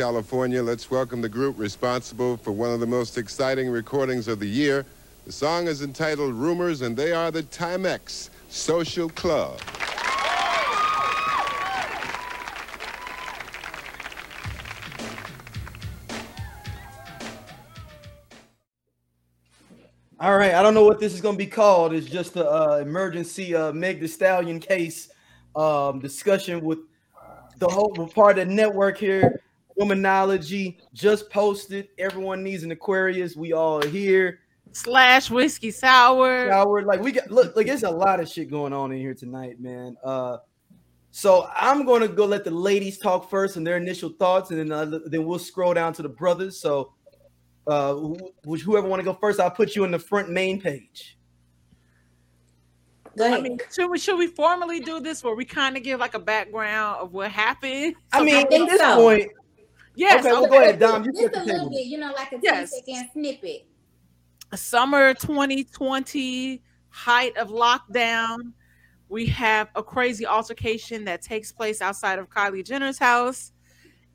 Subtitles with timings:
[0.00, 0.62] California.
[0.62, 4.86] Let's welcome the group responsible for one of the most exciting recordings of the year.
[5.26, 9.60] The song is entitled Rumors, and they are the Timex Social Club.
[20.18, 21.92] All right, I don't know what this is going to be called.
[21.92, 25.10] It's just the uh, emergency uh, Meg the Stallion case
[25.54, 26.78] um, discussion with
[27.58, 29.42] the whole part of the network here.
[29.80, 31.88] Womanology just posted.
[31.98, 33.34] Everyone needs an Aquarius.
[33.34, 34.40] We all here.
[34.72, 36.50] Slash whiskey sour.
[36.50, 36.82] Sour.
[36.82, 39.58] Like we got look, like there's a lot of shit going on in here tonight,
[39.58, 39.96] man.
[40.04, 40.36] Uh,
[41.10, 44.70] so I'm gonna go let the ladies talk first and their initial thoughts, and then
[44.70, 46.60] uh, then we'll scroll down to the brothers.
[46.60, 46.92] So
[47.66, 47.94] uh,
[48.44, 51.16] whoever want to go first, I'll put you in the front main page.
[53.20, 56.14] I mean, should we should we formally do this where we kind of give like
[56.14, 57.94] a background of what happened?
[58.12, 58.96] I mean, at this so.
[58.96, 59.30] point,
[60.00, 60.24] yes.
[60.24, 61.04] Okay, well, go ahead, Dom.
[61.04, 62.72] You just a little bit, you know, like a yes.
[62.72, 63.66] 10 second snippet.
[64.54, 68.52] Summer 2020, height of lockdown.
[69.08, 73.52] We have a crazy altercation that takes place outside of Kylie Jenner's house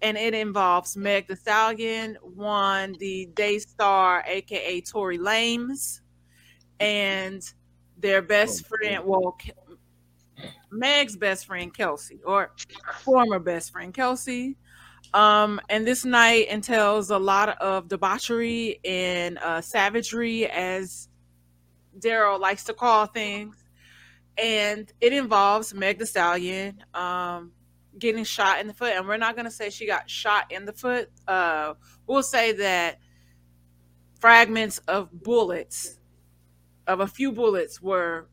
[0.02, 6.02] and it involves Meg the Stallion, one the Daystar, aka Tory Lanez,
[6.80, 7.42] and
[7.98, 9.38] their best oh, friend, well,
[10.72, 12.52] Meg's best friend Kelsey, or
[13.02, 14.58] former best friend Kelsey.
[15.16, 21.08] Um, and this night entails a lot of debauchery and uh, savagery, as
[21.98, 23.56] Daryl likes to call things.
[24.38, 27.54] And it involves Meg the Stallion, um,
[27.98, 30.66] getting shot in the foot, and we're not going to say she got shot in
[30.66, 31.10] the foot.
[31.26, 31.76] Uh,
[32.08, 33.00] we'll say that
[34.20, 35.98] fragments of bullets,
[36.88, 38.28] of a few bullets, were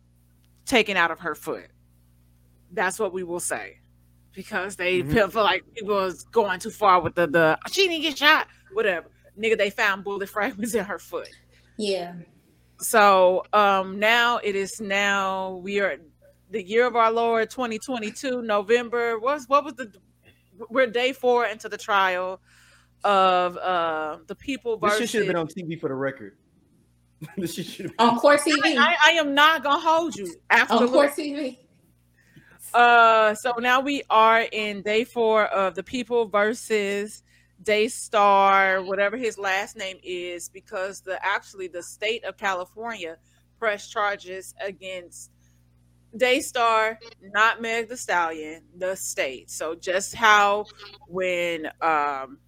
[0.66, 1.68] taken out of her foot.
[2.72, 3.78] That's what we will say,
[4.34, 5.12] because they mm-hmm.
[5.12, 8.48] feel, feel like people was going too far with the the she didn't get shot,
[8.72, 9.08] whatever.
[9.38, 11.28] Nigga, they found bullet fragments in her foot.
[11.78, 12.14] Yeah.
[12.78, 15.96] So um now it is now we are
[16.50, 19.18] the year of our Lord 2022, November.
[19.18, 19.92] What what was the
[20.68, 22.40] we're day four into the trial
[23.04, 26.36] of uh the people versus This should have been on TV for the record.
[27.36, 28.76] this should have been on Court TV.
[28.76, 31.58] I, I, am not gonna hold you after on Court TV.
[32.74, 37.22] Uh so now we are in day four of the people versus
[37.62, 43.16] Daystar, whatever his last name is, because the actually the state of California
[43.58, 45.30] pressed charges against
[46.16, 49.50] Daystar, not Meg the Stallion, the state.
[49.50, 50.66] So just how
[51.08, 52.38] when um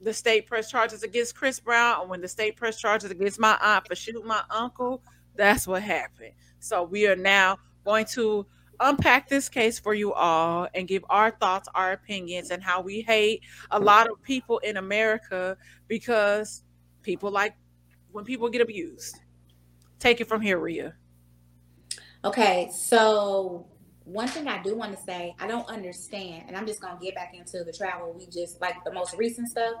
[0.00, 3.58] the state press charges against Chris Brown, or when the state press charges against my
[3.60, 5.02] aunt for shooting my uncle,
[5.36, 6.32] that's what happened.
[6.58, 8.46] So we are now going to
[8.80, 13.02] unpack this case for you all and give our thoughts, our opinions, and how we
[13.02, 15.56] hate a lot of people in America
[15.88, 16.64] because
[17.02, 17.54] people like
[18.12, 19.20] when people get abused.
[19.98, 20.94] Take it from here, Ria.
[22.24, 23.69] Okay, so
[24.12, 27.14] one thing I do want to say, I don't understand, and I'm just gonna get
[27.14, 28.12] back into the travel.
[28.12, 29.74] We just like the most recent stuff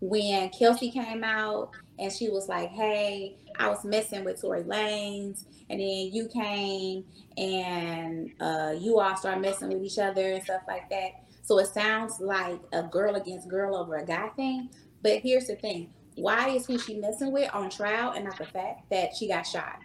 [0.00, 5.44] when Kelsey came out and she was like, "Hey, I was messing with Tory Lanez,"
[5.70, 7.04] and then you came
[7.36, 11.22] and uh, you all started messing with each other and stuff like that.
[11.42, 14.70] So it sounds like a girl against girl over a guy thing.
[15.02, 18.46] But here's the thing: why is who she messing with on trial and not the
[18.46, 19.78] fact that she got shot?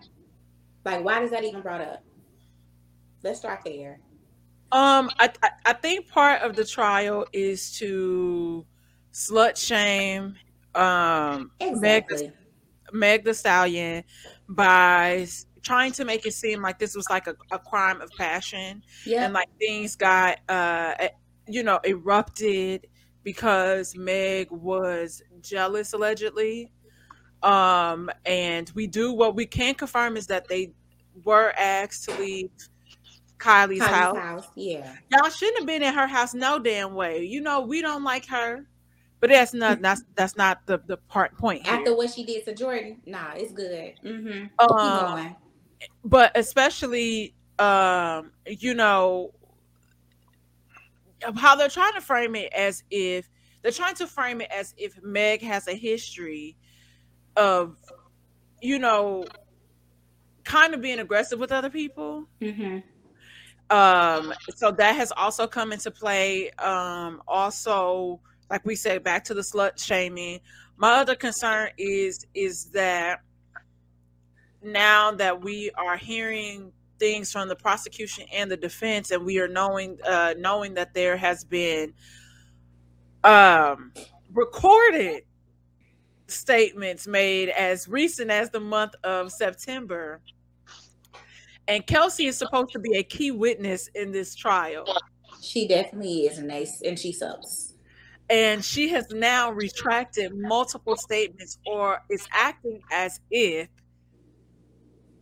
[0.83, 2.03] Like, why is that even brought up?
[3.23, 3.99] Let's start there.
[4.71, 5.29] Um, I
[5.65, 8.65] I think part of the trial is to
[9.11, 10.35] slut shame
[10.75, 12.27] um exactly.
[12.27, 12.33] Meg,
[12.91, 14.03] Meg the Stallion
[14.49, 15.27] by
[15.61, 19.23] trying to make it seem like this was like a, a crime of passion yeah.
[19.23, 20.93] and like things got uh
[21.47, 22.87] you know erupted
[23.21, 26.71] because Meg was jealous allegedly
[27.43, 30.71] um, and we do what we can confirm is that they
[31.23, 32.49] were asked to leave
[33.43, 34.17] Kylie's, Kylie's house.
[34.17, 34.47] house.
[34.55, 34.95] Yeah.
[35.11, 37.23] Y'all shouldn't have been in her house no damn way.
[37.25, 38.65] You know, we don't like her.
[39.19, 41.65] But that's not that's that's not the the part point.
[41.65, 43.93] After what she did to Jordan, nah, it's good.
[44.03, 44.69] Mm-hmm.
[44.69, 45.35] Um,
[46.03, 49.31] but especially um, you know,
[51.37, 53.29] how they're trying to frame it as if
[53.61, 56.57] they're trying to frame it as if Meg has a history
[57.35, 57.77] of
[58.61, 59.25] you know
[60.43, 62.79] kind of being aggressive with other people mm-hmm.
[63.69, 68.19] Um so that has also come into play um also
[68.49, 70.39] like we said back to the slut shaming
[70.77, 73.21] my other concern is is that
[74.61, 79.47] now that we are hearing things from the prosecution and the defense and we are
[79.47, 81.93] knowing uh knowing that there has been
[83.23, 83.93] um
[84.33, 85.23] recorded
[86.27, 90.21] statements made as recent as the month of September.
[91.67, 94.85] And Kelsey is supposed to be a key witness in this trial.
[95.41, 97.73] She definitely is, and they and she sucks.
[98.29, 103.67] And she has now retracted multiple statements or is acting as if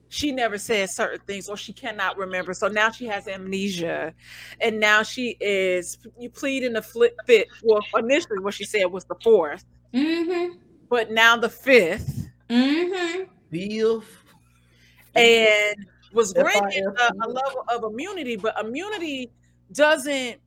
[0.10, 2.54] she never said certain things or she cannot remember.
[2.54, 4.14] So now she has amnesia.
[4.60, 7.48] And now she is you pleading the flip fit.
[7.64, 10.58] Well, initially what she said was the 4th Mm-hmm.
[10.90, 12.30] but now the fifth.
[12.50, 13.24] Mm-hmm.
[13.50, 14.24] Beef.
[15.16, 15.76] and
[16.14, 19.32] was granted a, a level of immunity, but immunity
[19.74, 20.38] doesn't.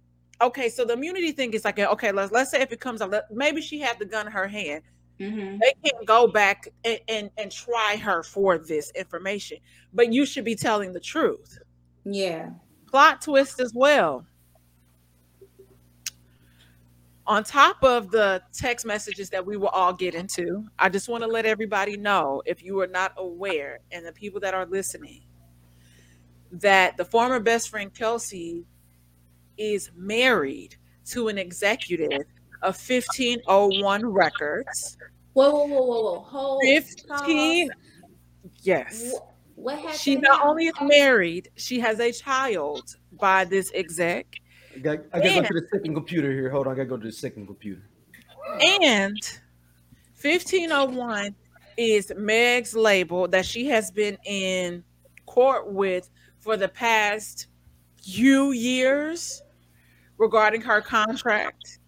[0.40, 3.11] Okay, so the immunity thing is like, okay, let's let's say if it comes out,
[3.11, 4.82] let- maybe she had the gun in her hand.
[5.20, 5.58] Mm-hmm.
[5.58, 9.58] They can't go back and, and and try her for this information,
[9.93, 11.58] but you should be telling the truth.
[12.05, 12.50] Yeah.
[12.90, 14.26] Plot twist as well.
[17.26, 21.22] On top of the text messages that we will all get into, I just want
[21.25, 25.22] to let everybody know if you are not aware, and the people that are listening,
[26.60, 28.64] that the former best friend Kelsey
[29.56, 32.22] is married to an executive
[32.62, 34.96] of 1501 Records.
[35.34, 36.20] Whoa, whoa, whoa, whoa, whoa.
[36.20, 36.62] Hold.
[36.64, 37.76] 15, pause.
[38.62, 39.12] yes.
[39.12, 39.98] Wh- What happened?
[39.98, 40.50] She not now?
[40.50, 44.26] only is married, she has a child by this exec.
[44.74, 46.50] I got, I got to go to the second computer here.
[46.50, 47.82] Hold on, I got to go to the second computer.
[48.60, 49.16] And
[50.20, 51.34] 1501
[51.76, 54.82] is Meg's label that she has been in
[55.26, 56.08] court with
[56.44, 57.46] for the past
[58.02, 59.43] few years
[60.19, 61.79] regarding her contract.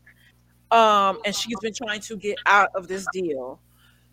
[0.71, 3.61] Um, and she's been trying to get out of this deal.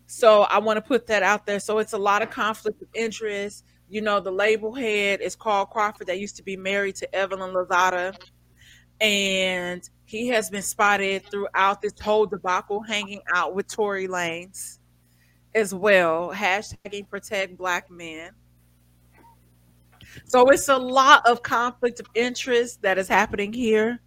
[0.06, 1.58] So I want to put that out there.
[1.58, 3.64] So it's a lot of conflict of interest.
[3.88, 7.54] You know, the label head is Carl Crawford that used to be married to Evelyn
[7.54, 8.14] Lozada.
[9.00, 14.78] And he has been spotted throughout this whole debacle hanging out with Tory Lanez
[15.54, 16.30] as well.
[16.34, 18.30] Hashtagging protect black men.
[20.26, 24.00] So it's a lot of conflict of interest that is happening here.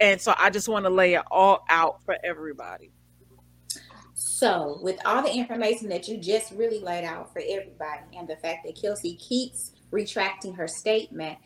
[0.00, 2.92] And so I just want to lay it all out for everybody.
[4.18, 8.36] So, with all the information that you just really laid out for everybody, and the
[8.36, 11.38] fact that Kelsey keeps retracting her statement,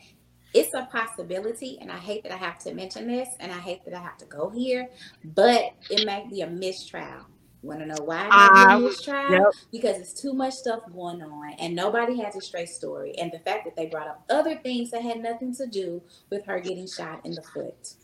[0.55, 1.79] it's a possibility.
[1.81, 4.17] And I hate that I have to mention this, and I hate that I have
[4.19, 4.89] to go here,
[5.25, 7.27] but it might be a mistrial.
[7.62, 9.43] Want to know why it might be I- a yep.
[9.71, 13.15] Because it's too much stuff going on, and nobody has a straight story.
[13.19, 16.45] And the fact that they brought up other things that had nothing to do with
[16.47, 17.95] her getting shot in the foot,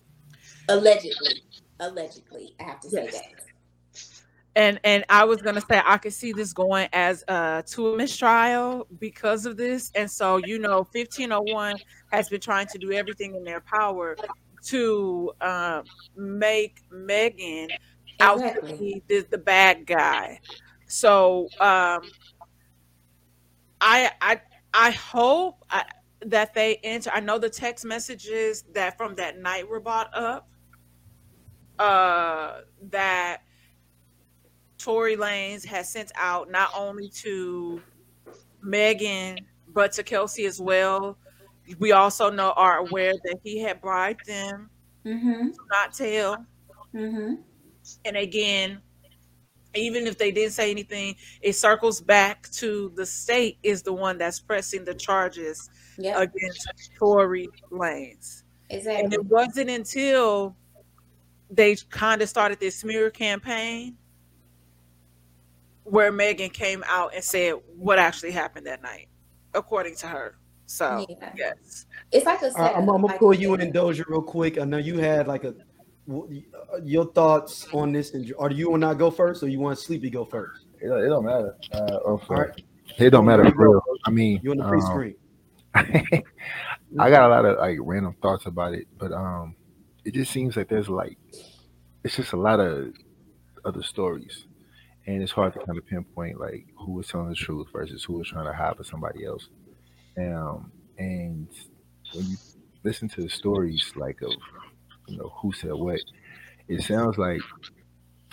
[0.69, 1.43] allegedly,
[1.81, 3.15] allegedly, I have to say Yes.
[3.15, 3.43] that.
[4.57, 7.97] and and I was gonna say I could see this going as uh to a
[7.97, 11.79] mistrial because of this, and so you know, fifteen oh one
[12.13, 14.17] has been trying to do everything in their power
[14.65, 15.85] to um,
[16.17, 17.69] make Megan
[18.21, 18.77] out to Exactly.
[18.79, 20.41] be the, the bad guy.
[20.87, 22.03] So um,
[23.81, 24.41] I I
[24.73, 25.85] I hope I,
[26.21, 27.11] that they enter.
[27.13, 30.49] I know the text messages that from that night were brought up.
[31.79, 33.43] Uh, that
[34.79, 37.83] Tory Lanez has sent out not only to
[38.63, 41.19] Megan but to Kelsey as well.
[41.79, 44.71] We also know are aware that he had bribed them
[45.05, 45.49] Mm-hmm.
[45.51, 46.47] to not tell.
[46.95, 47.35] Mm-hmm.
[48.05, 48.81] And again,
[49.75, 54.19] even if they didn't say anything, it circles back to the state is the one
[54.19, 55.69] that's pressing the charges
[55.99, 56.67] Yeah, against
[56.99, 58.43] Tory Lanez.
[58.71, 59.05] Exactly.
[59.05, 60.57] And it wasn't until
[61.51, 63.97] they kind of started this smear campaign
[65.85, 69.09] where Megan came out and said what actually happened that night,
[69.55, 70.37] according to her.
[70.67, 71.33] So, Yeah.
[71.37, 71.87] yes.
[72.11, 72.77] It's like a All right, setup.
[72.77, 73.75] I'm, I'm gonna like pull you you in said.
[73.75, 74.59] Doja real quick.
[74.59, 75.65] I know you had like a w-
[76.85, 80.11] your thoughts on this, and do you want to go first, or you want Sleepy
[80.11, 80.67] go first?
[80.81, 81.57] It, don't- it don't matter.
[81.73, 82.51] Uh, All right,
[82.99, 83.81] It don't matter real.
[84.05, 85.15] I mean, you on the um, pre-screen?
[85.75, 89.57] I got a lot of like random thoughts about it, but um,
[90.05, 91.19] it just seems like there's like
[92.05, 92.93] it's just a lot of
[93.65, 94.47] other stories,
[95.07, 98.15] and it's hard to kind of pinpoint like who was telling the truth versus who
[98.19, 99.49] was trying to hide for somebody else.
[100.19, 101.49] Um, and
[102.15, 102.37] when you
[102.85, 104.33] listen to the stories like of
[105.07, 106.01] you know who said what,
[106.69, 107.41] it sounds like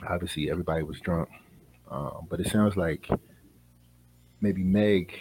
[0.08, 1.30] obviously everybody was drunk,
[1.89, 3.10] um, but it sounds like
[4.42, 5.13] maybe Meg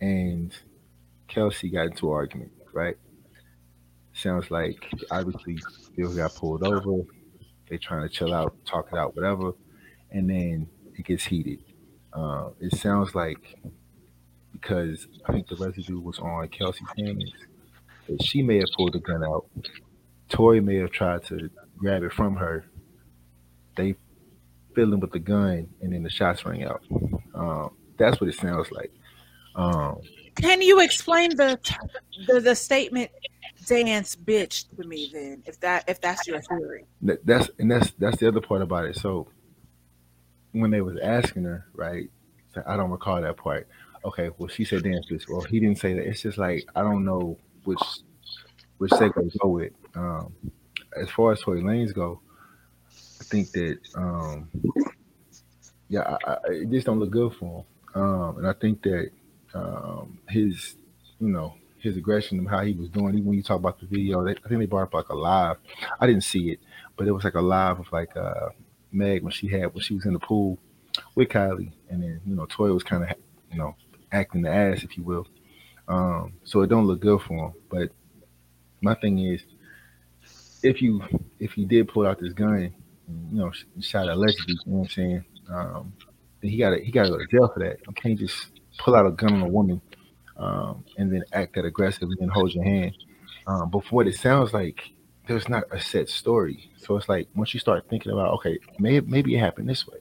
[0.00, 0.54] and
[1.28, 2.96] Kelsey got into an argument, right?
[4.12, 5.58] Sounds like obviously
[5.96, 7.04] Bill got pulled over.
[7.68, 9.52] They trying to chill out, talk it out, whatever,
[10.10, 11.60] and then it gets heated.
[12.12, 13.56] Uh, it sounds like
[14.52, 17.32] because I think the residue was on Kelsey's hands
[18.08, 19.46] that she may have pulled the gun out.
[20.30, 22.64] Tory may have tried to grab it from her.
[23.76, 23.94] they
[24.74, 26.82] filled him with the gun and then the shots ring out.
[27.34, 28.92] Um, that's what it sounds like.
[29.56, 30.00] Um,
[30.36, 31.58] Can you explain the
[32.26, 33.10] the, the statement
[33.66, 36.86] dance bitch to me then if that if that's your theory?
[37.24, 38.96] that's and that's that's the other part about it.
[38.96, 39.28] So
[40.52, 42.08] when they was asking her, right?
[42.66, 43.68] I don't recall that part.
[44.04, 45.28] Okay, well she said dance bitch.
[45.28, 46.06] Well, he didn't say that.
[46.06, 47.82] It's just like I don't know which
[48.78, 49.72] which to go with.
[49.94, 50.34] Um,
[51.00, 52.20] as far as Tory Lanez go,
[53.20, 54.48] I think that um,
[55.88, 58.02] yeah, I, I, it just don't look good for him.
[58.02, 59.10] Um, and I think that
[59.54, 60.76] um, his,
[61.18, 63.14] you know, his aggression and how he was doing.
[63.14, 65.14] Even when you talk about the video, they, I think they brought up like a
[65.14, 65.56] live.
[65.98, 66.60] I didn't see it,
[66.96, 68.50] but it was like a live of like uh,
[68.92, 70.58] Meg when she had when she was in the pool
[71.14, 73.10] with Kylie, and then you know Toy was kind of
[73.50, 73.74] you know
[74.12, 75.26] acting the ass, if you will.
[75.88, 77.52] Um, so it don't look good for him.
[77.68, 77.90] But
[78.80, 79.42] my thing is,
[80.62, 81.02] if you
[81.38, 82.74] if he did pull out this gun,
[83.30, 85.24] you know, sh- shot allegedly, you know what I'm saying?
[85.48, 85.92] Um,
[86.42, 87.78] he got he got to go to jail for that.
[87.86, 88.46] You can't just
[88.78, 89.80] pull out a gun on a woman
[90.36, 92.96] um, and then act that aggressive and hold your hand.
[93.46, 94.80] Um, but from what it sounds like,
[95.26, 96.70] there's not a set story.
[96.76, 99.98] So it's like once you start thinking about, okay, maybe maybe it happened this way,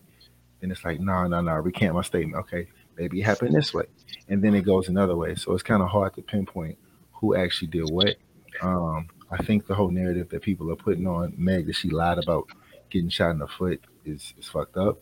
[0.60, 2.42] then it's like, no, no, no, recant my statement.
[2.44, 3.86] Okay, maybe it happened this way,
[4.28, 5.36] and then it goes another way.
[5.36, 6.78] So it's kind of hard to pinpoint
[7.14, 8.16] who actually did what.
[8.62, 12.18] Um, I think the whole narrative that people are putting on Meg that she lied
[12.18, 12.48] about
[12.90, 15.00] getting shot in the foot is is fucked up.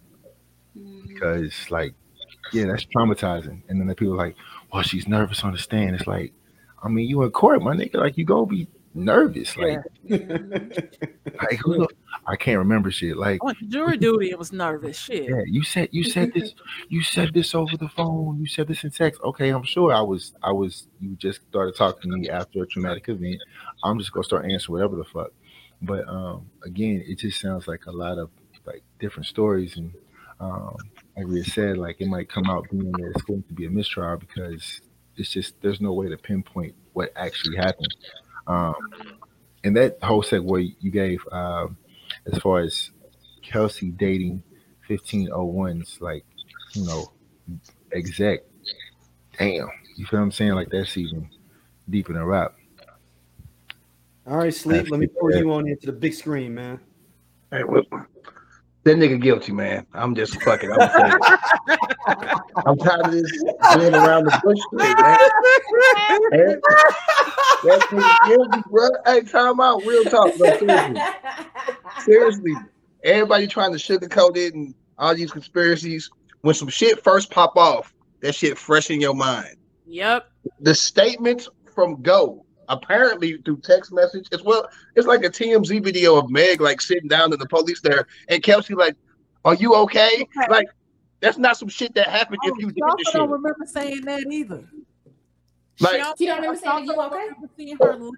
[0.77, 1.07] Mhm.
[1.07, 1.93] because like
[2.53, 3.62] yeah that's traumatizing.
[3.69, 4.36] And then the people are like
[4.72, 5.96] well she's nervous on the stand.
[5.96, 6.34] It's like
[6.84, 7.96] i mean you in court my nigga.
[7.96, 9.55] Like you go be nervous.
[9.57, 9.79] Like,
[10.10, 11.88] like who the-
[12.25, 13.15] i can't remember shit.
[13.17, 14.98] Like I went to jury duty and was nervous.
[14.98, 15.29] Shit.
[15.29, 16.53] yeah you said you said this
[16.89, 18.39] you said this over the phone.
[18.39, 19.22] You said this in text.
[19.24, 22.67] Okay i'm sure i was i was you just started talking to me after a
[22.67, 23.41] traumatic event
[23.84, 25.31] i'm just gonna start answering whatever the fuck.
[25.81, 28.29] But um again it just sounds like a lot of
[28.65, 29.77] like different stories.
[29.77, 29.93] And
[30.39, 30.75] um
[31.15, 33.69] like we said like it might come out being that it's going to be a
[33.69, 34.81] mistrial because
[35.15, 37.96] it's just there's no way to pinpoint what actually happened.
[38.48, 38.75] Um
[39.63, 41.77] and that whole segue you gave um
[42.31, 42.91] as far as
[43.41, 44.43] kelsey dating
[44.89, 46.25] 1501s like
[46.74, 47.12] you know
[47.93, 48.41] exec
[49.38, 50.53] damn you feel what i'm saying?
[50.53, 51.29] Like that's even
[51.89, 52.55] deeper than rap
[54.27, 54.89] All right, sleep.
[54.91, 56.81] Let me pull you on into the big screen, man.
[57.50, 57.84] Hey, well,
[58.84, 59.86] that nigga guilty, man.
[59.93, 60.69] I'm just fucking.
[60.69, 60.79] I'm.
[62.65, 63.31] I'm tired of this
[63.75, 64.96] being around the bush shit, man.
[66.31, 66.62] That,
[67.63, 68.89] that nigga guilty, bro.
[69.05, 69.86] Hey, time out.
[69.86, 70.57] Real talk, bro.
[70.57, 71.01] Seriously.
[72.03, 72.53] Seriously.
[73.03, 76.10] Everybody trying to sugarcoat it and all these conspiracies.
[76.41, 79.55] When some shit first pop off, that shit fresh in your mind.
[79.86, 80.29] Yep.
[80.60, 84.67] The statements from Go, apparently through text message as well.
[84.95, 88.41] It's like a TMZ video of Meg like sitting down to the police there, and
[88.43, 88.95] Kelsey like,
[89.45, 90.67] "Are you okay?" Like,
[91.19, 93.29] that's not some shit that happened if Oh, you did she also this don't shit.
[93.31, 94.63] remember saying that either.
[95.79, 98.09] Like- also- She don't remember saying, also "You okay?" remember seeing her.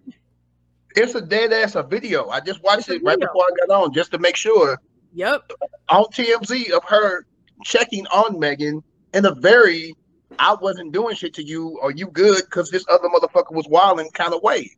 [0.96, 2.28] It's a dead ass a video.
[2.30, 4.78] I just watched It's it right before I got on just to make sure
[5.14, 5.52] Yep.
[5.90, 7.26] on TMZ of her
[7.64, 8.82] checking on Megan
[9.14, 9.96] in a very
[10.38, 14.10] I wasn't doing shit to you or you good because this other motherfucker was wilding
[14.12, 14.72] kind of way.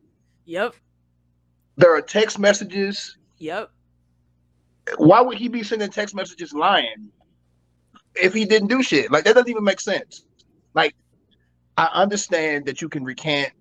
[0.45, 0.75] Yep.
[1.75, 3.17] There are text messages.
[3.37, 3.69] Yep.
[4.97, 7.09] Why would he be sending text messages lying
[8.15, 9.11] if he didn't do shit?
[9.11, 10.25] Like that doesn't even make sense.
[10.73, 10.95] Like
[11.77, 13.51] I understand that you can recant,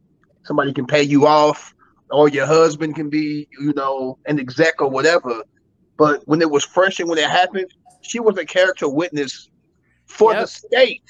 [0.45, 1.75] somebody can pay you off,
[2.11, 5.43] or your husband can be, you know, an exec or whatever.
[5.97, 9.49] But when it was fresh and when it happened, she was a character witness
[10.07, 11.05] for the state.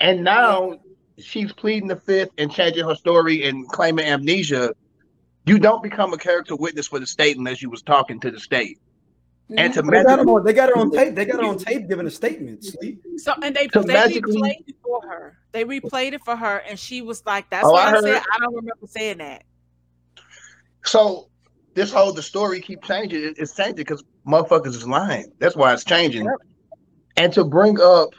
[0.00, 0.78] And now
[1.18, 4.72] she's pleading the fifth and changing her story and claiming amnesia.
[5.46, 8.40] You don't become a character witness for the state unless you was talking to the
[8.40, 8.78] state.
[9.58, 11.14] And to They got, magically, her on, they got her on tape.
[11.14, 12.64] They got her on tape giving a statement.
[12.64, 13.02] Sleep.
[13.18, 15.36] So and they So they magically- replayed it for her.
[15.52, 18.04] They replayed it for her, and she was like, "That's Oh, what I I, heard-
[18.04, 18.22] said.
[18.32, 19.44] I don't remember saying that."
[20.84, 21.28] so
[21.74, 23.22] this whole the story keep changing.
[23.22, 25.30] It- It's changing because motherfuckers is lying.
[25.38, 26.24] That's why it's changing.
[26.24, 26.34] Yep.
[27.16, 28.14] And to bring up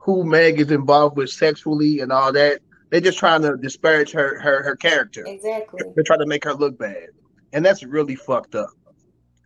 [0.00, 4.40] who Meg is involved with sexually and all that, they're just trying to disparage her
[4.40, 5.24] her her character.
[5.26, 5.80] Exactly.
[5.94, 7.08] They're trying to make her look bad,
[7.52, 8.70] and that's really fucked up.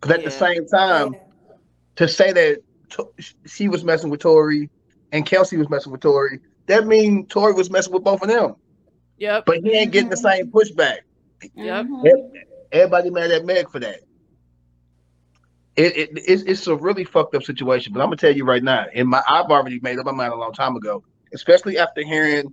[0.01, 1.15] Because at the same time,
[1.97, 3.11] to say that To-
[3.47, 4.71] she was messing with Tory
[5.13, 8.55] and Kelsey was messing with Tory, that means Tory was messing with both of them.
[9.19, 9.45] Yep.
[9.47, 10.99] But he ain't getting the same pushback.
[11.55, 11.87] Yep.
[11.87, 12.31] Mhm.
[12.73, 14.01] Everybody mad at Meg for that.
[15.77, 17.93] It, it it's, it's a really fucked up situation.
[17.93, 20.33] But I'm gonna tell you right now, in my I've already made up my mind
[20.33, 21.03] a long time ago,
[21.33, 22.53] especially after hearing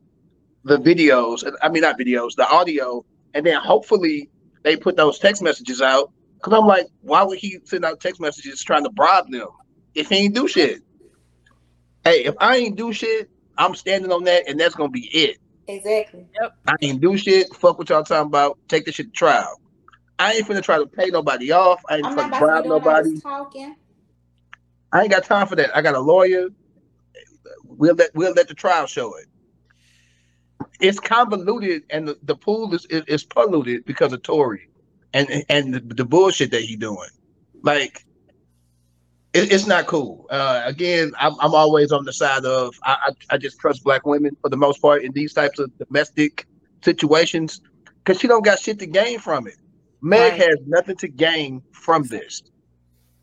[0.63, 1.49] the videos.
[1.61, 4.29] I mean, not videos, the audio, and then hopefully
[4.63, 6.11] they put those text messages out
[6.41, 9.47] Cause I'm like, why would he send out text messages trying to bribe them
[9.93, 10.81] if he ain't do shit?
[12.03, 15.37] Hey, if I ain't do shit, I'm standing on that, and that's gonna be it.
[15.67, 16.25] Exactly.
[16.41, 16.55] Yep.
[16.67, 17.53] I ain't do shit.
[17.53, 18.57] Fuck what y'all talking about.
[18.67, 19.60] Take this shit to trial.
[20.21, 21.81] I ain't finna try to pay nobody off.
[21.89, 23.19] I ain't I'm trying to bribe be doing all nobody.
[23.19, 23.75] talking.
[24.93, 25.75] I ain't got time for that.
[25.75, 26.49] I got a lawyer.
[27.63, 29.25] We'll let we'll let the trial show it.
[30.79, 34.69] It's convoluted and the, the pool is, is is polluted because of Tory
[35.11, 37.09] and and the, the bullshit that he doing.
[37.63, 38.05] Like
[39.33, 40.27] it, it's not cool.
[40.29, 44.05] Uh, again, I'm I'm always on the side of I, I I just trust black
[44.05, 46.45] women for the most part in these types of domestic
[46.83, 47.59] situations
[48.03, 49.55] because she don't got shit to gain from it.
[50.01, 50.41] Meg Right.
[50.41, 52.43] has nothing to gain from this.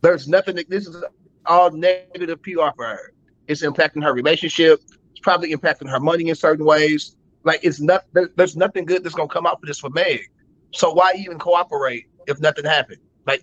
[0.00, 0.56] There's nothing.
[0.56, 1.02] That, this is
[1.46, 3.12] all negative PR for her.
[3.48, 4.80] It's impacting her relationship.
[5.10, 7.16] It's probably impacting her money in certain ways.
[7.44, 8.04] Like it's not.
[8.12, 10.20] There, there's nothing good that's gonna come out for this for Meg.
[10.72, 13.00] So why even cooperate if nothing happened?
[13.26, 13.42] Like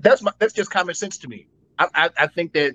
[0.00, 1.48] that's my that's just common sense to me.
[1.78, 2.74] I I, I think that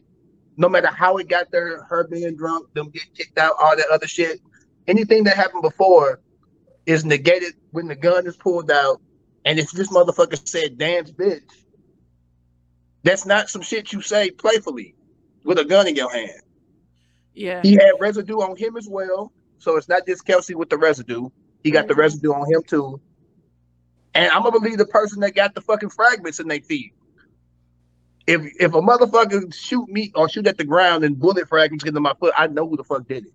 [0.57, 3.87] no matter how it got there, her being drunk, them getting kicked out, all that
[3.91, 4.41] other shit,
[4.87, 6.19] anything that happened before
[6.85, 9.01] is negated when the gun is pulled out.
[9.47, 11.39] And if this motherfucker said dance bitch,
[13.03, 14.93] that's not some shit you say playfully
[15.45, 16.41] with a gun in your hand.
[17.33, 17.61] Yeah.
[17.63, 19.31] He had residue on him as well.
[19.59, 21.29] So it's not just Kelsey with the residue.
[21.63, 21.99] He got the Mhm.
[21.99, 22.99] residue on him too.
[24.13, 26.91] And I'm gonna believe the person that got the fucking fragments in their feet.
[28.27, 31.95] If if a motherfucker shoot me or shoot at the ground and bullet fragments get
[31.95, 33.33] in my foot, I know who the fuck did it.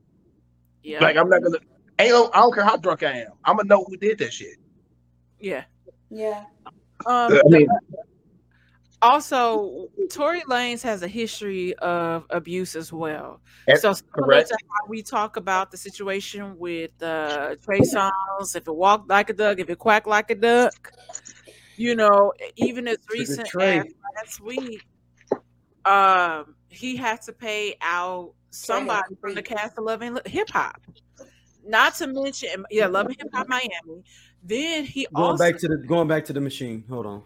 [0.82, 1.00] Yeah.
[1.00, 1.56] Like I'm not gonna
[1.98, 3.32] ain't I don't care how drunk I am.
[3.46, 4.56] I'm gonna know who did that shit.
[5.40, 5.64] yeah.
[6.12, 6.44] Yeah.
[7.06, 7.68] Um, I mean,
[9.00, 13.40] also, Tory Lanez has a history of abuse as well.
[13.76, 18.74] So similar to how we talk about the situation with uh, Trey Songz, if it
[18.74, 20.92] walked like a duck, if it quacked like a duck,
[21.76, 23.84] you know, even as recent as
[24.16, 24.84] last week,
[25.84, 30.80] um, he had to pay out somebody from the cast of Love & Hip Hop.
[31.64, 34.04] Not to mention, yeah, Love & Hip Hop Miami.
[34.42, 36.84] Then he Going also back to the going back to the machine.
[36.88, 37.22] Hold on.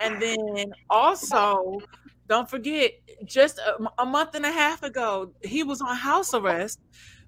[0.00, 1.80] and then also,
[2.28, 2.92] don't forget,
[3.24, 6.80] just a, a month and a half ago, he was on house arrest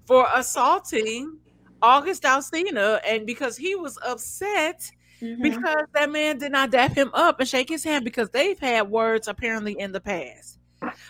[0.05, 1.37] for assaulting
[1.81, 4.91] August Alsina, and because he was upset
[5.21, 5.41] Mhm.
[5.41, 8.89] because that man did not dap him up and shake his hand because they've had
[8.89, 10.59] words apparently in the past.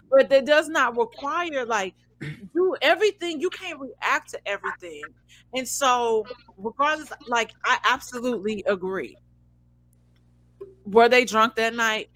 [0.09, 1.93] But that does not require like
[2.53, 3.39] do everything.
[3.39, 5.03] You can't react to everything.
[5.53, 6.25] And so
[6.57, 9.17] regardless, like I absolutely agree.
[10.85, 12.09] Were they drunk that night?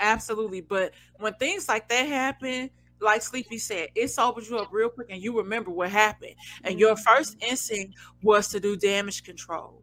[0.00, 0.60] Absolutely.
[0.60, 5.08] But when things like that happen, like Sleepy said, it sobers you up real quick
[5.10, 6.34] and you remember what happened.
[6.64, 9.82] And your first instinct was to do damage control.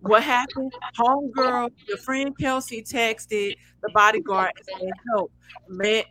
[0.00, 0.72] What happened?
[0.96, 5.32] Homegirl, your friend Kelsey texted the bodyguard and said, help.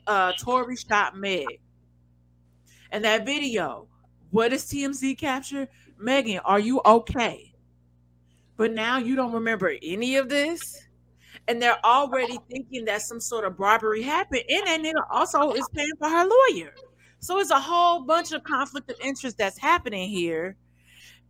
[0.07, 1.59] Uh, Tory shot Meg.
[2.91, 3.87] And that video,
[4.31, 5.67] what does TMZ capture?
[5.99, 7.53] Megan, are you okay?
[8.55, 10.83] But now you don't remember any of this?
[11.47, 14.43] And they're already thinking that some sort of bribery happened.
[14.49, 16.73] And that nigga also is paying for her lawyer.
[17.19, 20.55] So it's a whole bunch of conflict of interest that's happening here.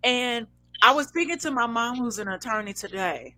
[0.04, 0.48] And
[0.82, 3.36] I was speaking to my mom, who's an attorney today,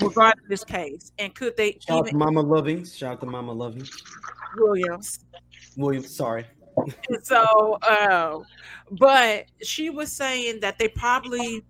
[0.00, 1.12] regarding this case.
[1.18, 2.84] And could they Shout out to Mama Loving?
[2.84, 3.86] Shout out to Mama Loving
[4.56, 5.20] Williams?
[5.76, 6.46] Williams, sorry.
[7.22, 8.38] so uh,
[8.92, 11.64] but she was saying that they probably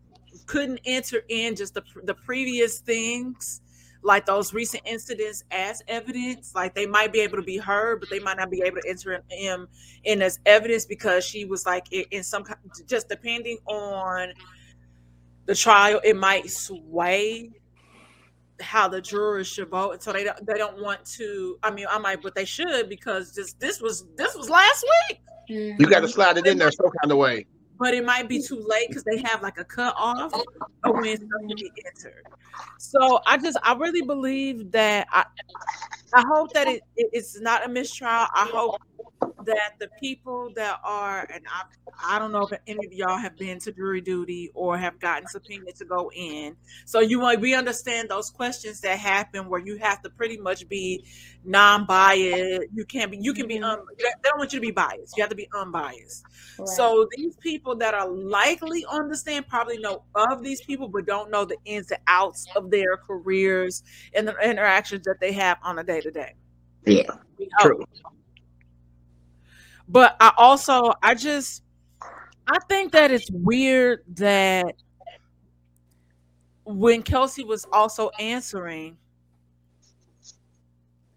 [0.47, 3.61] couldn't enter in just the, the previous things
[4.03, 6.55] like those recent incidents as evidence.
[6.55, 8.89] Like they might be able to be heard but they might not be able to
[8.89, 9.67] enter in,
[10.05, 12.45] in as evidence because she was like in, in some
[12.87, 14.33] just depending on
[15.47, 17.51] the trial it might sway
[18.61, 21.87] how the jurors should vote and so they don't they don't want to i mean
[21.91, 25.79] i might but they should because this this was this was last week Mhm.
[25.79, 27.47] You got to slide it in there some kind of way.
[27.79, 31.17] but it might be too late because they have like a cut off of when
[31.17, 32.25] stuff can be entered.
[32.81, 35.25] So I just I really believe that I
[36.15, 38.27] I hope that it, it- it's not a mistrial.
[38.35, 38.81] I hope
[39.45, 41.63] that the people that are and I
[42.05, 45.27] I don't know if any of y'all have been to jury duty or have gotten
[45.27, 46.57] subpoenaed to go in.
[46.85, 50.69] So you like we understand those questions that happen where you have to pretty much
[50.69, 51.05] be
[51.45, 52.67] non-biased.
[52.75, 53.65] You can't be you can be Mhm.
[53.65, 55.17] um they don't want you to be biased.
[55.17, 56.25] You have to be unbiased.
[56.59, 56.69] Right.
[56.69, 61.07] So these people that are likely on the stand probably know of these people, but
[61.07, 63.83] don't know the ins and outs of their careers
[64.15, 66.35] and the interactions that they have on a day to day.
[66.85, 67.03] Yeah,
[67.61, 67.85] true.
[69.89, 71.63] But I also I just
[72.47, 74.75] I think that it's weird that
[76.65, 78.97] when Kelsey was also answering,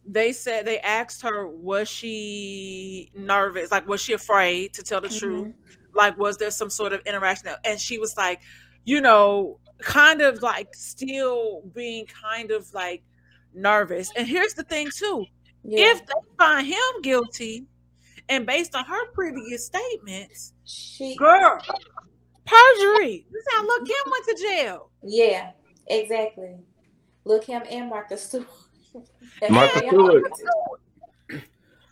[0.06, 3.72] they said they asked her, was she nervous?
[3.72, 5.48] Like, was she afraid to tell the truth?
[5.48, 5.98] Mm-hmm.
[5.98, 7.50] Like, was there some sort of interaction?
[7.64, 8.42] And she was like,
[8.86, 13.04] you know, kind of like still being kind of like
[13.54, 14.12] nervous.
[14.16, 15.26] And here's the thing, too
[15.64, 15.92] Yeah.
[15.92, 17.66] if they find him guilty,
[18.30, 21.60] and based on her previous statements, she girl,
[22.46, 23.26] perjury.
[23.32, 24.92] This is how Lil Kim went to jail.
[25.04, 25.52] Yeah,
[25.88, 26.56] exactly.
[27.26, 28.48] Look him and Martha Stewart.
[29.50, 30.24] Martha Stewart.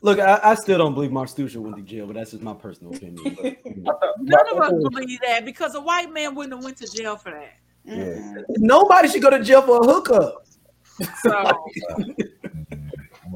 [0.02, 2.54] Look, I, I still don't believe Mark Stooger went to jail, but that's just my
[2.54, 3.36] personal opinion.
[3.36, 4.00] But, you know.
[4.20, 7.32] None of us believe that because a white man wouldn't have went to jail for
[7.32, 7.56] that.
[7.88, 8.44] Mhm.
[8.58, 10.46] Nobody should go to jail for a hookup.
[11.24, 11.66] So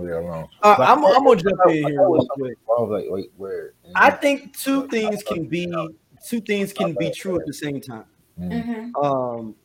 [0.01, 0.47] I'm gonna leave it alone.
[0.61, 2.57] Uh, I'm, I'm gonna jump in here real quick.
[2.65, 3.73] I was like, wait, where?
[3.95, 5.71] I think two things can be
[6.27, 8.05] two things can be true at the same time.
[8.39, 8.93] Mm.
[8.93, 9.03] Mhm.
[9.03, 9.55] Um,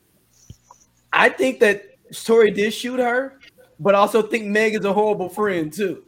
[1.13, 3.39] I think that Tory did shoot her,
[3.79, 6.03] but I also think Meg is a horrible friend too.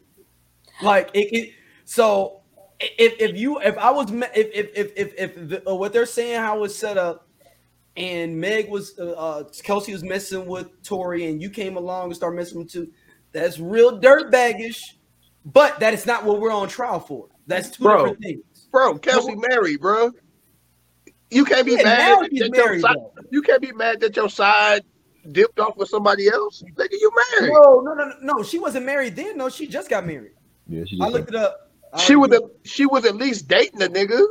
[0.82, 1.54] Like it, it
[1.86, 2.42] so
[2.80, 6.06] if if you if I was if if if if, if the, uh, what they're
[6.06, 7.28] saying how it's set up,
[7.98, 12.16] and Meg was uh, uh Kelsey was messing with Tory, and you came along and
[12.16, 12.92] started messing with him too.
[13.32, 14.80] That's real dirt dirtbaggish,
[15.46, 17.28] but that is not what we're on trial for.
[17.48, 17.98] That's two Bro.
[17.98, 18.68] different things.
[18.72, 20.12] Bro, Kelsey married, bro.
[21.32, 21.98] You can't be Yeah, mad.
[21.98, 22.96] now that married, side,
[23.32, 24.84] you can't be mad that your side
[25.32, 26.64] dipped off with somebody else.
[26.76, 27.54] Nigga, you married.
[27.54, 28.44] No, no, no, no, no.
[28.44, 29.38] She wasn't married then.
[29.38, 30.32] No, she just got married.
[30.68, 31.72] Yeah, she I just looked it up.
[31.94, 34.24] I She was looked- at, she was at least dating a nigga.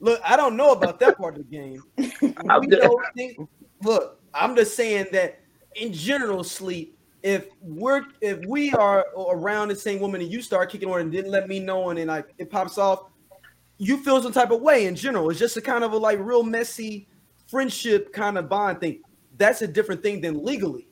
[0.00, 0.20] look.
[0.24, 1.82] I don't know about that part of the game.
[2.48, 3.38] I'm just- don't think-
[3.82, 5.40] look, I'm just saying that
[5.76, 6.98] in general, sleep.
[7.22, 11.12] If we're if we are around the same woman and you start kicking on and
[11.12, 13.10] didn't let me know and then like it pops off,
[13.78, 15.28] you feel some type of way in general.
[15.30, 17.08] It's just a kind of a like real messy
[17.46, 19.02] friendship kind of bond thing.
[19.36, 20.88] That's a different thing than legally.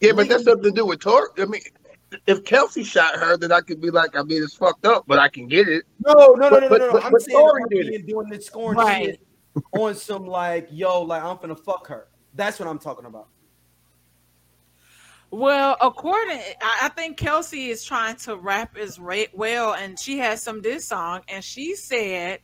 [0.00, 1.28] Yeah, but that's something to do with Tory.
[1.38, 1.62] I mean,
[2.26, 5.18] if Kelsey shot her, then I could be like, I mean, it's fucked up, but
[5.18, 5.84] I can get it.
[6.04, 6.92] No, no, no, But- no, but- no, no.
[6.92, 9.04] but- I'm but saying Tory her did being doing this scorn Right.
[9.06, 9.20] shit
[9.72, 12.08] on some like, yo, like I'm gonna fuck her.
[12.34, 13.28] That's what I'm talking about.
[15.30, 20.18] Well, according, I, I think Kelsey is trying to rap as ra- well, and she
[20.18, 22.40] has some diss song, and she said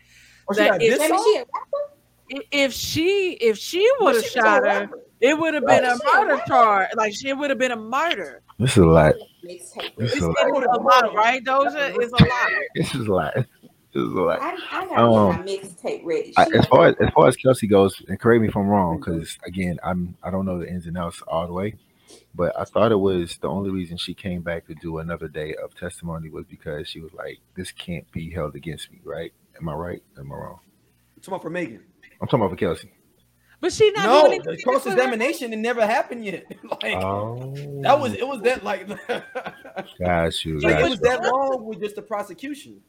[0.47, 1.23] Or she That got is- song?
[1.25, 1.93] she a rapper?
[2.35, 4.89] i- if she if she would have she shot her,
[5.21, 6.89] it would have been Oh, a murder charge.
[6.97, 8.43] Like she would have been a murder.
[8.59, 9.15] This is a lot.
[9.45, 9.97] Mixtape.
[9.97, 10.65] This It's, is a lot.
[10.77, 11.97] a lot, right, Doja?
[12.01, 12.51] It's a lot.
[12.75, 13.35] This is a lot.
[13.35, 14.41] This is a lot.
[14.41, 16.33] I, I gotta Um, get my mixtape ready.
[16.37, 18.99] I, as far as, as far as Kelsey goes, and correct me if I'm wrong,
[18.99, 21.75] because again, I'm I don't know the ins and outs all the way,
[22.35, 25.55] but I thought it was the only reason she came back to do another day
[25.63, 29.33] of testimony was because she was like, "This can't be held against me." Right?
[29.61, 30.03] Am I right?
[30.19, 30.61] Am I wrong?
[31.25, 31.85] Come on for Megan.
[32.21, 32.91] I'm talking about for Kelsey.
[33.61, 36.45] But she not No, doing the anything cross for examination it never happened yet.
[36.83, 38.89] like Oh, that was it was that like
[40.01, 42.81] got you, like got it you, was that long with just the prosecution.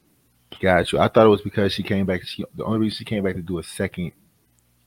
[0.60, 0.98] got you.
[1.00, 2.24] I thought it was because she came back.
[2.24, 4.14] She the only reason she came back to do a second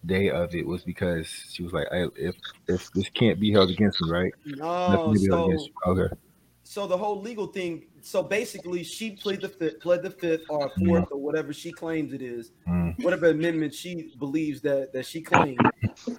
[0.07, 2.37] day of it was because she was like, I, "If
[2.69, 4.33] if this can't be held against me, right?
[4.45, 6.14] No, Nothing be held so against you." Okay.
[6.62, 7.87] so the whole legal thing.
[8.01, 12.12] So basically, she played the fifth, pled the fifth or fourth or whatever she claims
[12.12, 12.97] it is, Mm.
[13.03, 15.59] whatever amendment she believes that that she claimed.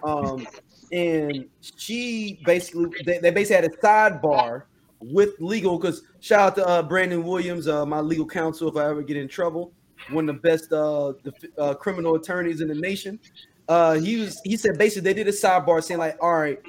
[0.04, 0.45] Um,
[0.91, 1.45] and
[1.78, 4.63] she basically they, they basically had a sidebar
[5.00, 8.69] with legal because shout out to uh, Brandon Williams, uh, my legal counsel.
[8.69, 9.71] If I ever get in trouble,
[10.10, 13.19] one of the best uh, the, uh, criminal attorneys in the nation.
[13.67, 16.60] Uh, he was he said basically they did a sidebar saying like, all right,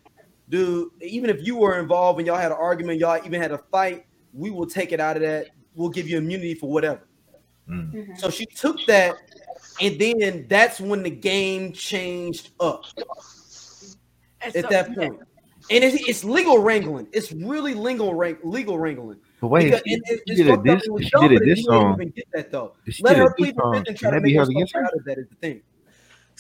[0.48, 3.58] dude, even if you were involved and y'all had an argument, y'all even had a
[3.70, 5.48] fight, we will take it out of that.
[5.74, 7.06] We'll give you immunity for whatever.
[7.68, 7.92] Mm.
[7.92, 8.18] Mhm.
[8.18, 9.14] So she took that,
[9.80, 12.84] and then that's when the game changed up
[14.40, 15.20] And at so- that point.
[15.70, 17.08] And it's, it's legal wrangling.
[17.12, 19.18] It's really legal wrang- legal wrangling.
[19.40, 20.78] But wait, Because she, it- it- she did a fucked up.
[20.78, 20.88] diss.
[20.88, 21.94] It She did a but diss you didn't song.
[21.94, 22.72] even get that though.
[22.88, 25.18] She Let her plead the fifth and try to make herself against out of that
[25.18, 25.60] is the thing.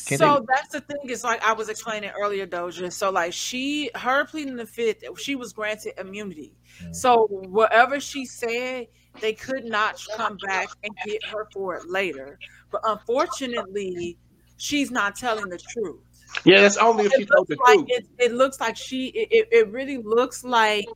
[0.06, 2.92] Can so that's the thing is like I was explaining earlier, Doja.
[2.92, 6.54] So like she, her pleading the fifth, she was granted immunity.
[6.82, 6.94] Mm.
[6.94, 8.86] So whatever she said,
[9.20, 12.38] they could not come back and get her for it later.
[12.70, 14.16] But unfortunately,
[14.56, 16.00] she's not telling the truth.
[16.44, 17.88] Yeah, that's only if she told the like truth.
[17.90, 19.06] it, it looks like she.
[19.08, 20.86] It, it- it really looks like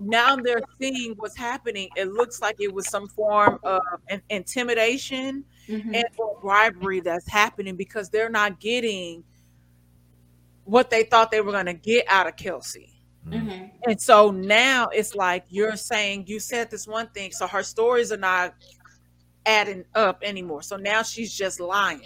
[0.00, 1.88] now they're seeing what's happening.
[1.96, 3.82] It looks like it was some form of
[4.30, 5.94] intimidation Mhm.
[5.94, 9.24] and or bribery that's happening because they're not getting
[10.64, 12.92] what they thought they were going to get out of Kelsey.
[13.26, 13.32] Mm.
[13.46, 13.70] Mhm.
[13.86, 18.12] And so now it's like you're saying you said this one thing, so her stories
[18.12, 18.54] are not
[19.46, 20.62] adding up anymore.
[20.62, 22.02] So now she's just lying.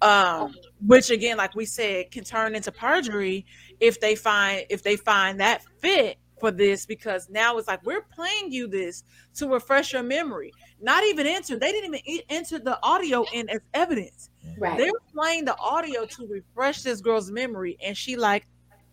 [0.00, 0.54] Um,
[0.84, 3.46] which again, like we said, can turn into perjury
[3.78, 8.02] if they find if they find that fit for this because now it's like we're
[8.02, 9.04] playing you this
[9.36, 10.52] to refresh your memory.
[10.80, 11.56] Not even enter.
[11.56, 14.28] They didn't even enter the audio in as evidence.
[14.58, 14.76] Right.
[14.76, 18.48] They're playing the audio to refresh this girl's memory, and she like,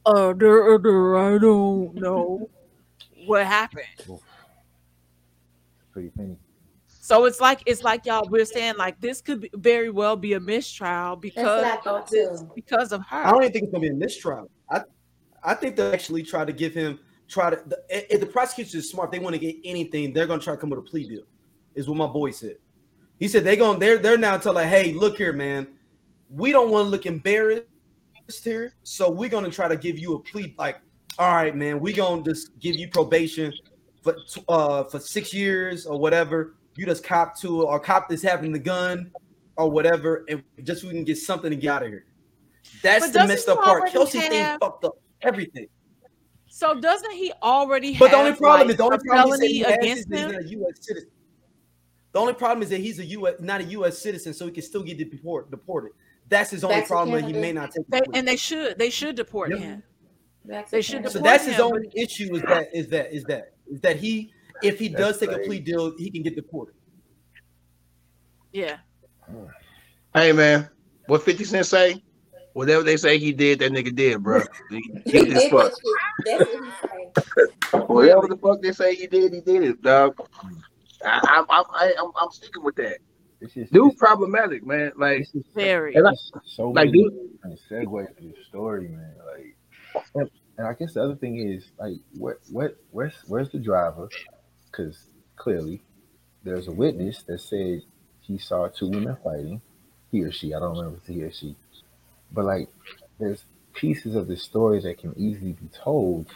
[0.06, 2.48] uh, duh, uh, duh, I don't know
[3.26, 4.22] what happened.
[5.92, 6.38] Pretty penny.
[6.88, 10.34] So it's like it's like y'all we're saying like this could be, very well be
[10.34, 12.52] a mistrial That's because I of this, too.
[12.54, 14.52] because of I don't even think it's gonna be a mistrial.
[14.70, 14.84] I
[15.44, 18.90] I think they actually try to give him try to the, if the prosecution is
[18.90, 21.24] smart, they want to get anything, they're gonna try to come with a plea deal.
[21.76, 22.58] Is what my boy said.
[23.20, 25.68] He said they're going they're they're now telling like, hey, look here, man.
[26.30, 27.66] We don't want to look embarrassed
[28.44, 30.54] here, so we're gonna try to give you a plea.
[30.58, 30.82] Like,
[31.18, 33.54] all right, man, we're gonna just give you probation
[34.02, 34.16] for
[34.48, 36.56] uh for six years or whatever.
[36.76, 39.12] You just cop to or cop this having the gun
[39.58, 42.06] or whatever, and just so we can get something to get out of here.
[42.82, 43.92] That's But the messed up part.
[43.92, 45.68] Kelsey thing fucked up everything.
[46.50, 49.34] So doesn't he already But have the only problem like, is the only a problem
[49.34, 50.32] is that felony he against he's him?
[50.32, 50.86] not a U.S.
[50.86, 51.10] citizen.
[52.12, 53.36] The only problem is that he's a U.S.
[53.40, 53.98] not a U.S.
[54.00, 55.92] citizen, so he can still get deport, deported.
[56.28, 57.22] That's his only Back problem.
[57.22, 57.88] That he may not take.
[57.88, 59.60] They, and they should they should deport Yep.
[59.60, 59.84] him.
[60.46, 61.10] Back They should Canada.
[61.12, 62.36] so deport that's his only issue.
[62.36, 64.32] Is that is that is that is that he
[64.64, 66.76] if he does That's take a plea deal, he can get deported.
[68.52, 68.78] Yeah.
[70.16, 70.68] Hey man,
[71.06, 72.04] what 50 Cent say?
[72.54, 74.42] Whatever they say he did, that nigga did, bro.
[74.70, 75.72] He, He he as did fuck.
[75.72, 76.00] that shit.
[76.26, 77.10] That's what he said.
[77.88, 80.16] Whatever the fuck they say he did, he did it, dog.
[81.06, 82.98] I, I, I, I, I'm, I'm sticking with that.
[83.42, 84.92] It's just Dude, it's, problematic, man.
[84.98, 85.96] Like, it's just Very.
[85.96, 86.12] and I,
[86.46, 89.16] so like, many dude, different segues to the story, man.
[89.34, 93.60] Like, and, and I guess the other thing is like, what, what, where's, where's the
[93.60, 94.10] driver?
[94.70, 95.06] Because
[95.38, 95.82] clearly,
[96.44, 97.82] there's a witness that said
[98.22, 99.62] he saw two women fighting,
[100.12, 100.54] he or she.
[100.54, 101.56] I don't remember if it's he or she,
[102.32, 102.70] but like,
[103.20, 106.28] there's pieces of the story that can easily be told,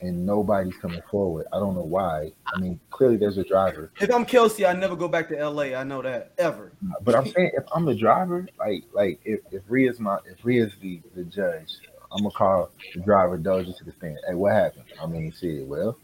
[0.00, 1.46] and nobody's coming forward.
[1.52, 2.32] I don't know why.
[2.46, 5.74] I mean, clearly there's a driver, If I'm Kelsey, I never go back to L.A.
[5.74, 6.72] I know that ever.
[7.02, 10.72] but I'm saying if I'm the driver, like like if if Ria's my if Ria's
[10.80, 11.78] the the judge,
[12.12, 14.18] I'm gonna call the driver Doja to the stand.
[14.28, 14.84] Hey, what happened?
[15.02, 15.66] I mean, shit.
[15.66, 15.96] Well,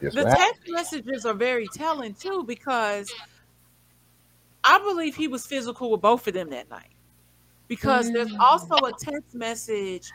[0.00, 0.36] The what happened?
[0.38, 3.12] text messages are very telling too because
[4.62, 6.90] I believe he was physical with both of them that night.
[7.70, 8.40] Because there's Mm.
[8.40, 10.10] also a text message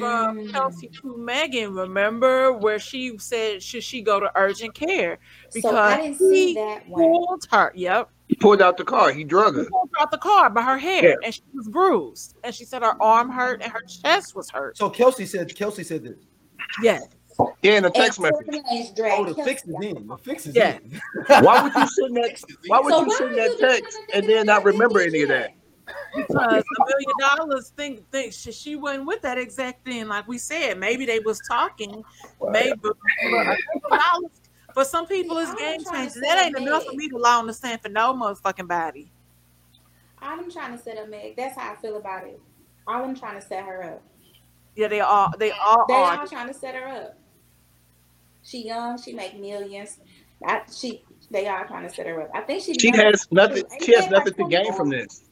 [0.00, 0.50] from Mm.
[0.52, 5.18] Kelsey to Megan, remember, where she said, Should she go to urgent care?
[5.60, 7.02] So I didn't see he that one.
[7.04, 7.72] pulled her.
[7.76, 8.10] Yep.
[8.28, 9.10] he pulled out the car.
[9.12, 9.68] He drug He her.
[9.70, 11.14] pulled her out the car by her hair Yeah.
[11.24, 12.34] and she was bruised.
[12.44, 14.76] And she said her arm hurt and her chest was hurt.
[14.76, 16.18] So Kelsey said Kelsey said this.
[16.82, 17.06] Yes.
[17.62, 18.46] Yeah, in a And text message.
[18.50, 19.84] Oh, dragged the Kelsey fix is out.
[19.84, 20.06] in.
[20.08, 20.76] The fix is Yeah.
[20.78, 21.00] in.
[21.44, 22.42] Why would you send that?
[22.66, 25.28] Why would So you why send that you text and then not remember any of
[25.28, 25.52] that?
[26.14, 30.08] Because a million dollars think think she, she wasn't with that exact thing.
[30.08, 32.02] Like we said, maybe they was talking,
[32.50, 32.92] maybe but
[33.24, 33.52] a million
[33.90, 34.30] dollars
[34.74, 37.52] for some people it's game changing That ain't enough for me to lie on the
[37.52, 39.10] stand for no motherfucking body.
[40.20, 41.36] I'm trying to set up Meg.
[41.36, 42.40] That's how I feel about it.
[42.86, 44.02] All I'm trying to set her up.
[44.76, 46.20] Yeah, they all they all They are.
[46.20, 47.18] all trying to set her up.
[48.42, 49.00] She young.
[49.00, 49.98] She make millions.
[50.46, 51.02] I, she.
[51.30, 52.30] They are trying to set her up.
[52.34, 52.74] I think she.
[52.74, 53.64] She has nothing.
[53.82, 55.27] She has that like nothing to gain from this.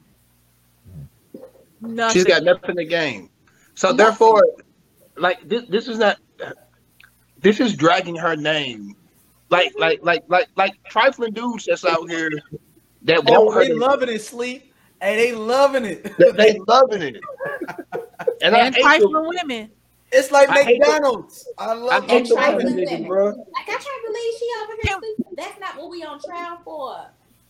[1.87, 2.15] Nothing.
[2.15, 3.31] She's got nothing to gain.
[3.75, 4.07] So Nothing.
[4.07, 4.47] therefore,
[5.17, 6.19] like this, this is not.
[7.39, 8.95] This is dragging her name,
[9.51, 12.31] like like like like like trifling dudes that's out here
[13.03, 13.65] that Oh, want her.
[13.65, 14.73] they loving it, sleep.
[15.01, 16.05] Hey, they loving it.
[16.19, 17.17] They, they loving it.
[18.41, 19.71] And I and hate trifling the, women.
[20.13, 21.47] It's like I McDonald's.
[21.59, 22.77] I I love hate And the trifling women McDonald's.
[22.77, 23.09] niggas, women.
[23.09, 23.27] bro.
[23.55, 24.99] Like I can't believe she over here.
[25.37, 27.07] That's not what we on trial for.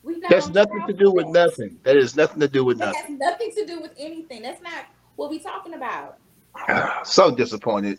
[0.06, 1.32] We not That's nothing to do with that.
[1.32, 1.80] nothing.
[1.82, 3.18] That is nothing to do with That nothing.
[3.18, 4.40] has nothing to do with anything.
[4.40, 4.84] That's not
[5.16, 6.18] what we talking about.
[7.04, 7.98] so disappointed.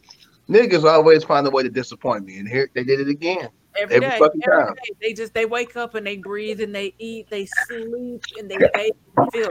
[0.50, 3.50] Niggas always find a way to disappoint me, and here they did it again.
[3.78, 4.74] Every Every day, fucking every time.
[4.76, 4.96] day.
[5.02, 8.58] They just they wake up and they breathe and they eat, they sleep and they
[8.74, 8.92] they
[9.34, 9.50] feel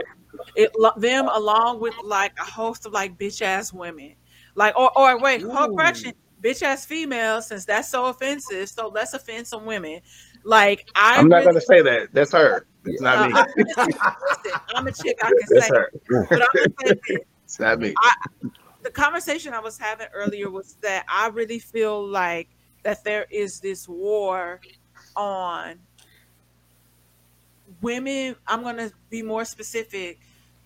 [0.55, 0.71] it.
[0.97, 4.15] Them along with like a host of like bitch ass women,
[4.55, 5.75] like or or wait, hold Ooh.
[5.75, 7.47] correction, bitch ass females.
[7.47, 10.01] Since that's so offensive, so let's offend some women.
[10.47, 12.13] Like I I'm not really- gonna say that.
[12.13, 12.65] That's her.
[12.85, 13.37] It's uh, not me.
[13.37, 13.99] I'm, listen,
[14.75, 15.17] I'm a chick.
[15.21, 15.91] I can That's say, her.
[16.07, 17.17] but I'm gonna say this.
[17.43, 17.93] It's not me.
[18.81, 22.47] the conversation I was having earlier was that I really feel like
[22.83, 24.61] that there is this war
[25.17, 25.79] on
[27.81, 28.37] women.
[28.47, 30.19] I'm going to be more specific,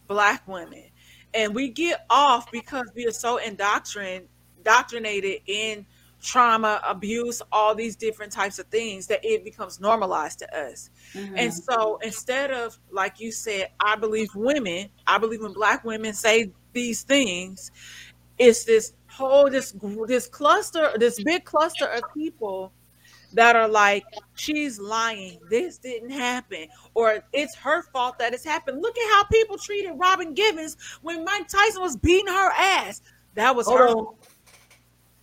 [0.07, 0.85] black women.
[1.33, 5.85] And we get off because we are so indoctrin- indoctrinated in
[6.21, 10.89] trauma, abuse, all these different types of things that it becomes normalized to us.
[11.13, 11.35] Mm-hmm.
[11.37, 16.13] And so instead of, like you said, I believe women, I believe when black women
[16.13, 17.71] say these things,
[18.37, 19.75] it's this whole this
[20.07, 22.71] this cluster, this big cluster of people
[23.33, 24.03] that are like,
[24.35, 25.39] she's lying.
[25.49, 28.81] This didn't happen, or it's her fault that it's happened.
[28.81, 33.01] Look at how people treated Robin Givens when Mike Tyson was beating her ass.
[33.35, 33.87] That was Hold her.
[33.87, 34.15] on.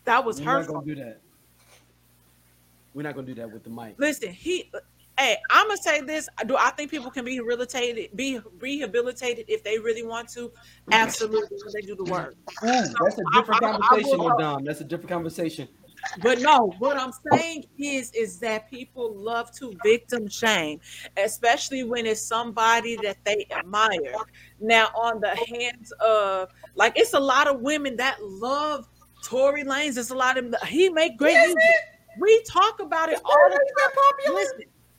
[0.09, 0.25] Fault.
[0.25, 0.59] That was We're her.
[0.59, 0.85] not fault.
[0.85, 1.21] gonna do that.
[2.95, 3.95] We're not gonna do that with the mic.
[3.99, 4.71] Listen, he.
[5.19, 6.29] Hey, I'm gonna say this.
[6.47, 10.53] Do I think people can be rehabilitated, be rehabilitated if they really want to?
[10.93, 12.37] Absolutely, when they do the work.
[12.63, 14.65] Ooh, that's a different I- I conversation, Madame.
[14.65, 15.69] That's a different conversation.
[16.23, 20.81] But no, what I'm saying is, is that people love to victim shame,
[21.17, 24.15] especially when it's somebody that they admire.
[24.61, 28.89] Now, on the hands of, like, it's a lot of women that love
[29.29, 29.99] Tory Lanez.
[29.99, 31.59] It's a lot of he make great music.
[32.19, 34.35] We talk about it all the time.
[34.35, 34.59] Listen,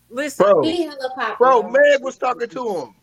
[0.10, 0.46] listen.
[0.46, 1.36] Bro, He hella popular.
[1.38, 2.96] bro, Meg was talking to him.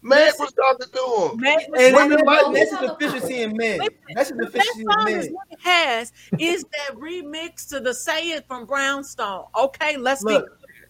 [0.00, 1.40] Meg was talking to him.
[1.40, 2.80] Meg was And Women that's, like that's this.
[2.80, 3.78] a deficiency in men.
[3.80, 5.32] Listen, That's a The best deficiency in song this men.
[5.34, 9.46] woman has is that remix to the "Say It" from Brownstone.
[9.58, 10.46] Okay, let's be Look,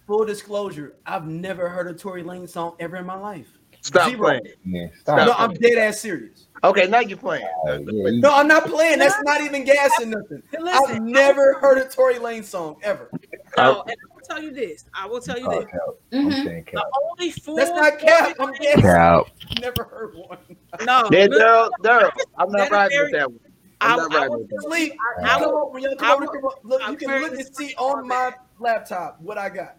[0.07, 3.58] full disclosure, I've never heard a Tory Lanez song ever in my life.
[3.88, 4.20] Stop Zero.
[4.22, 4.42] playing.
[4.64, 5.16] Yeah, Stop.
[5.18, 5.40] No, stop.
[5.40, 6.46] I'm dead ass serious.
[6.62, 7.46] Okay, now you're playing.
[7.66, 8.98] Uh, yeah, you- No, I'm not playing.
[8.98, 10.42] That's not even gas or nothing.
[10.55, 13.11] I've Listen, never heard a Tory Lanez song ever.
[13.57, 14.85] No, and I will tell you this.
[14.94, 15.70] I will tell you oh, this.
[15.70, 15.81] cap.
[16.12, 16.44] I'm Mhm.
[16.44, 16.85] saying The cap.
[17.11, 17.57] only fool.
[17.57, 18.37] That's not cap.
[18.40, 18.81] I'm dead.
[18.81, 19.27] Cap.
[19.61, 20.38] Never heard one.
[20.85, 23.40] No, Yeah, look, Daryl, Daryl, I'm not riding with that one.
[23.81, 24.62] I, I'm not I riding will with that.
[24.62, 24.92] Sleep.
[24.92, 26.90] I- I I come will- over, when y'all I come over, will- come look, I'm
[26.92, 29.77] you can look and see on on my laptop what I got.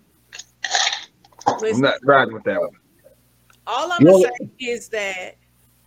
[1.47, 2.69] I'm not riding with that one.
[3.69, 5.35] All I'm You gonna say is that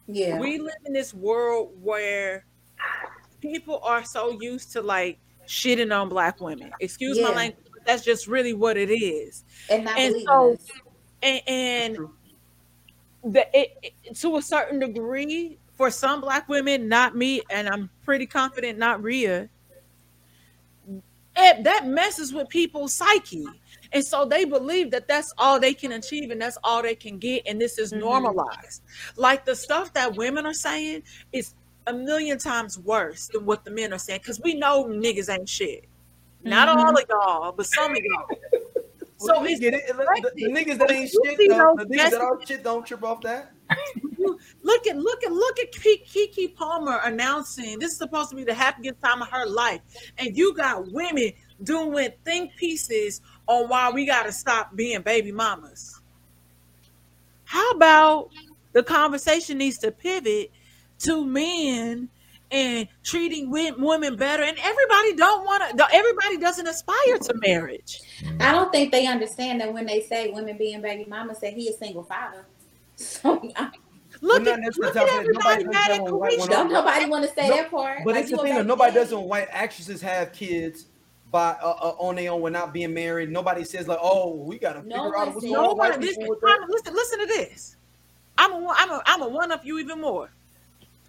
[0.06, 0.38] Yeah.
[0.38, 2.46] we live in this world where
[3.40, 6.70] people are so used to like shitting on black women.
[6.80, 9.44] Excuse my language, but that's just really what it is.
[9.68, 10.66] and not and so- us.
[11.24, 11.96] And, and
[13.24, 17.88] the, it, it- to a certain degree, for some black women, not me, and I'm
[18.04, 19.48] pretty confident not Rhea,
[21.36, 23.46] it, that messes with people's psyche.
[23.92, 27.18] And so they believe that that's all they can achieve and that's all they can
[27.18, 27.42] get.
[27.46, 28.00] And this is Mhm.
[28.00, 28.82] normalized.
[29.16, 31.02] Like the stuff that women are saying
[31.32, 31.54] is
[31.86, 35.48] a million times worse than what the men are saying because we know niggas ain't
[35.48, 35.86] shit.
[36.42, 36.76] Not Mhm.
[36.76, 38.38] all of y'all, but some of y'all.
[39.26, 39.86] So it's get it.
[39.86, 43.52] The, the- niggas that ain't shit, the, niggas that are shit don't trip off that.
[44.62, 48.44] look at look at look at Ki- Keke Palmer announcing this is supposed to be
[48.44, 49.80] the happiest time of her life,
[50.18, 51.32] and you got women
[51.62, 56.00] doing think pieces on why we got to stop being baby mamas.
[57.44, 58.30] How about
[58.72, 60.50] the conversation needs to pivot
[61.00, 62.08] to men
[62.52, 65.86] and treating women better, and everybody don't want to.
[65.92, 68.00] Everybody doesn't aspire to marriage.
[68.40, 71.68] I don't think they understand that when they say women being baby mama, say he
[71.68, 72.46] a single father.
[72.96, 73.40] So
[74.20, 76.48] Look at, look at nobody everybody mad at Carisha.
[76.50, 77.98] don't nobody want to say No, that part.
[78.04, 79.04] But Like, it's the you a thing that nobody daddy.
[79.04, 80.86] does when white actresses have kids
[81.32, 83.30] by uh, uh, on their own when not being married.
[83.30, 85.78] Nobody says like, "Oh, we got to No figure out what's going No on." with
[85.78, 87.76] one, white listen, people with that." listen, listen to this.
[88.38, 90.30] I'm a, I'm a, I'm a one up you even more.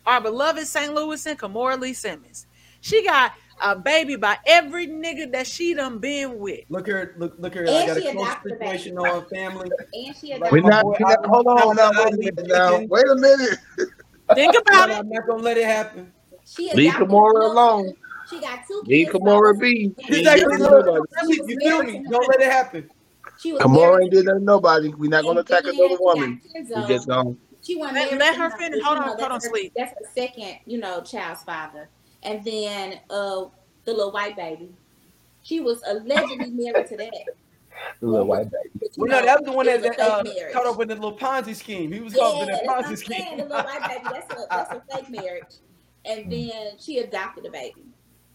[0.05, 0.93] Our beloved St.
[0.93, 2.47] Louis and Kimora Lee Simmons.
[2.81, 6.61] She got a baby by every nigga that she done been with.
[6.69, 7.63] Look here, look, look here.
[7.63, 8.71] And I got she a close adopted a baby.
[8.77, 9.69] situation on family.
[9.93, 11.91] And she Like We're my not, boy, we're not hold on now.
[11.91, 12.79] Wait a I- minute now.
[12.89, 13.59] Wait a minute.
[14.35, 14.97] Think about it.
[14.97, 16.11] I'm not gonna let it happen.
[16.45, 17.93] she Leave adopted Kimora no, alone.
[18.29, 19.11] She got two kids.
[19.11, 19.93] Kimora by- be.
[19.97, 20.57] Exactly.
[20.57, 22.05] She Look, ain't She you feel me?
[22.09, 22.89] Don't let it happen.
[23.39, 24.89] She was Kimora married ain't did that to nobody.
[24.89, 26.41] We're not gonna attack another woman.
[26.53, 28.83] We just gonna She wasn't Let- married let her him, finish.
[28.83, 29.73] Hold on, know, hold on, that's her- sleep.
[29.75, 31.89] That's her second, you know, child's father.
[32.23, 33.45] And then uh
[33.85, 34.69] the little white baby.
[35.43, 37.13] She was allegedly married to that.
[37.99, 38.87] The little white baby.
[38.97, 40.23] Well, no, that was the one that, that uh,
[40.53, 41.91] caught up in the little Ponzi scheme.
[41.91, 43.17] He was Yeah, caught up in that's that Ponzi I'm scheme.
[43.17, 43.37] saying.
[43.37, 44.03] The little white baby.
[44.13, 45.55] That's a that's a fake marriage.
[46.05, 47.83] And then she adopted a baby.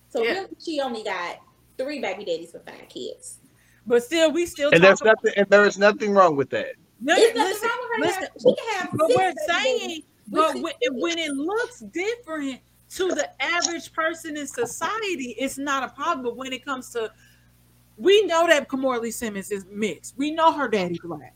[0.09, 0.33] So Yeah.
[0.33, 1.37] really, she only got
[1.79, 3.39] three baby daddies for five kids.
[3.87, 6.73] But still, we still and talk there's nothing and there is nothing wrong with that.
[7.01, 8.29] No, There's nothing listen, wrong listen.
[8.41, 10.03] She can have But we're saying, daddies.
[10.29, 15.89] but when, when it looks different to the average person in society, it's not a
[15.95, 16.25] problem.
[16.25, 17.13] But when it comes to,
[17.97, 20.15] we know that Kimora Lee Simmons is mixed.
[20.17, 21.35] We know her daddy black.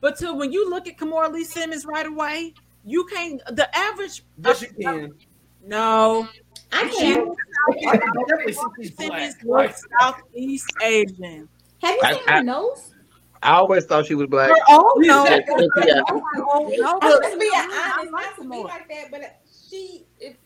[0.00, 2.54] But to when you look at Kimora Lee Simmons right away,
[2.84, 3.40] you can't.
[3.54, 5.14] The average, Yes, you can.
[5.64, 6.28] no,
[6.72, 7.30] I She- can't.
[7.88, 9.68] I can definitely see she's Simmons black.
[9.68, 11.48] looks Southeast Asian.
[11.82, 12.94] Have you I- seen her I- nose?
[13.42, 14.48] I always thought she was black.
[14.50, 15.28] Her own oh, nose.
[15.28, 16.00] Yeah, Her yeah.
[16.10, 16.22] own.
[16.44, 19.26] Oh, let's be honest, not to be like that, but uh,
[19.68, 20.36] she, if,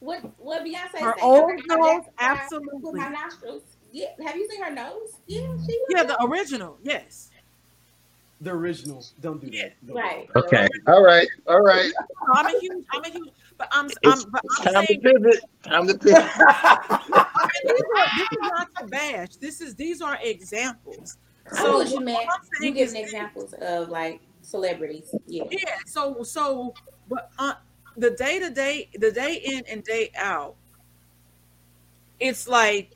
[0.00, 3.00] what what Beyonce Her said, own nose, nose, absolutely.
[3.00, 3.62] my nostrils.
[3.90, 5.16] Yeah, have you seen her nose?
[5.26, 5.80] Yeah, she.
[5.90, 6.78] Yeah, the original.
[6.82, 7.30] Yes.
[8.40, 9.04] the original.
[9.20, 9.72] Don't do that.
[9.84, 10.28] Don't do Right.
[10.34, 10.44] that.
[10.44, 10.68] Okay.
[10.86, 11.26] All right.
[11.48, 11.90] All right.
[12.34, 15.40] I'm a huge, I'm a huge, but I'm, It's, I'm, but I'm time to pivot.
[15.64, 16.22] Time to pivot.
[16.38, 19.36] I mean, these are, this is not to bash.
[19.40, 21.16] This is these are examples.
[21.52, 22.28] I know you meant.
[22.60, 25.14] You giving examples of like celebrities.
[25.26, 25.44] Yeah.
[25.50, 25.76] Yeah.
[25.86, 26.74] So so,
[27.08, 27.54] but uh,
[27.96, 30.56] the day to day, the day in and day out,
[32.20, 32.92] it's like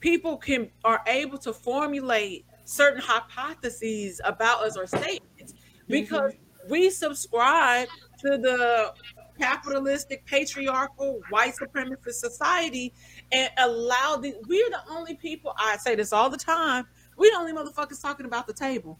[0.00, 5.54] people can are able to formulate certain hypotheses about us or statements
[5.88, 6.34] because
[6.68, 7.88] we subscribe
[8.20, 8.92] to the
[9.40, 12.92] capitalistic patriarchal white supremacist society
[13.32, 16.84] and allow the we're the only people i say this all the time
[17.18, 18.98] we're the only motherfuckers talking about the table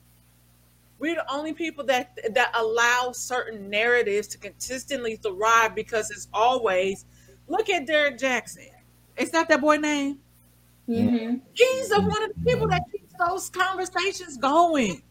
[0.99, 7.05] we're the only people that that allow certain narratives to consistently thrive because it's always
[7.47, 8.67] look at Derrick Jaxn.
[9.17, 10.19] Is that that boy name?
[10.87, 15.03] hmm He's the, one of the people that keeps those conversations going.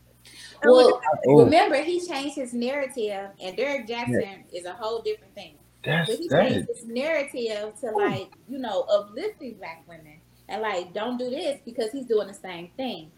[0.61, 5.01] And Well, look at- remember he changed his narrative, and Derrick Jaxn is a whole
[5.01, 5.55] different thing.
[5.85, 6.49] That's But he that.
[6.49, 10.16] changed his narrative to like, you know, uplifting black women
[10.49, 13.11] and like, don't do this because he's doing the same thing.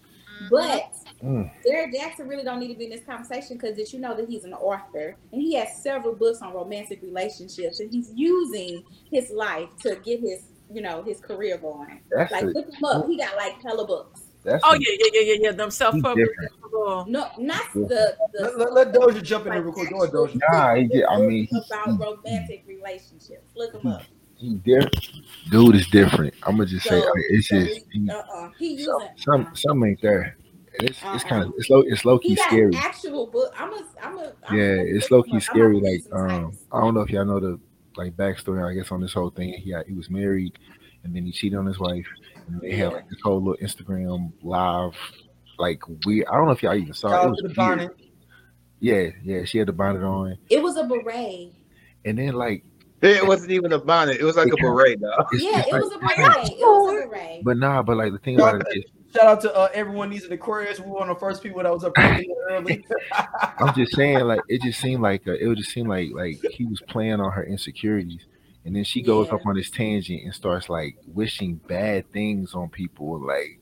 [0.50, 1.52] But Mm.
[1.66, 4.30] Derrick Jaxn really don't need to be in this conversation because did you know that
[4.30, 9.30] he's an author and he has several books on romantic relationships and he's using his
[9.32, 12.00] life to get his, you know, his career going.
[12.10, 13.06] That's Like a, look him up.
[13.06, 14.22] He got like hella books.
[14.46, 15.52] that's oh a- yeah, yeah, yeah, yeah, yeah.
[15.52, 16.30] Them self-published.
[16.72, 17.06] No,
[17.38, 19.90] not the the Let, let, let Doja jump in like, and record.
[19.90, 20.40] Go Doja.
[20.54, 23.50] Nah, he did- I mean, about romantic relationships.
[23.58, 24.04] Look him up.
[24.40, 25.10] He different.
[25.52, 26.34] Dude is different.
[26.44, 28.50] I'm gonna just say So- I mean, it's so just he, he, uh-uh.
[28.58, 30.38] he some using some some ain't there.
[30.76, 31.20] It's it's Uh-uh.
[31.20, 32.76] kind of it's low it's low he key got scary.
[32.76, 33.54] actual book.
[33.60, 35.34] I'm a, I'm a, I'm Yeah, gonna it's low key up.
[35.36, 35.80] I'm scary.
[35.80, 36.54] Like um.
[36.72, 37.60] I don't know if y'all know the
[37.98, 38.66] like backstory.
[38.70, 40.58] I guess on this whole thing, he had, he was married,
[41.04, 42.08] and then he cheated on his wife,
[42.48, 44.96] and they had like this whole little Instagram live,
[45.58, 46.26] like we.
[46.26, 47.10] I don't know if y'all even saw.
[47.10, 47.28] Shout it.
[47.28, 47.92] it was to the weird.
[48.80, 51.52] Yeah, yeah, she had the bonnet on, It was a beret.
[52.06, 52.64] and then like,
[53.02, 54.18] It wasn't even a bonnet.
[54.20, 55.26] It was like a beret, though.
[55.34, 56.50] Yeah, it was a beret.
[56.50, 57.43] It was a beret.
[57.43, 58.86] but nah, but like the thing about it is,
[59.16, 60.80] Shout out to uh, everyone needs an Aquarius.
[60.80, 62.30] We were one of the first people that was up early.
[63.60, 66.39] I'm just saying, like it just seemed like uh, it would just seem like like
[66.52, 68.22] he was playing on her insecurities,
[68.66, 69.36] and then she goes Yeah.
[69.36, 73.59] up on this tangent and starts like wishing bad things on people, like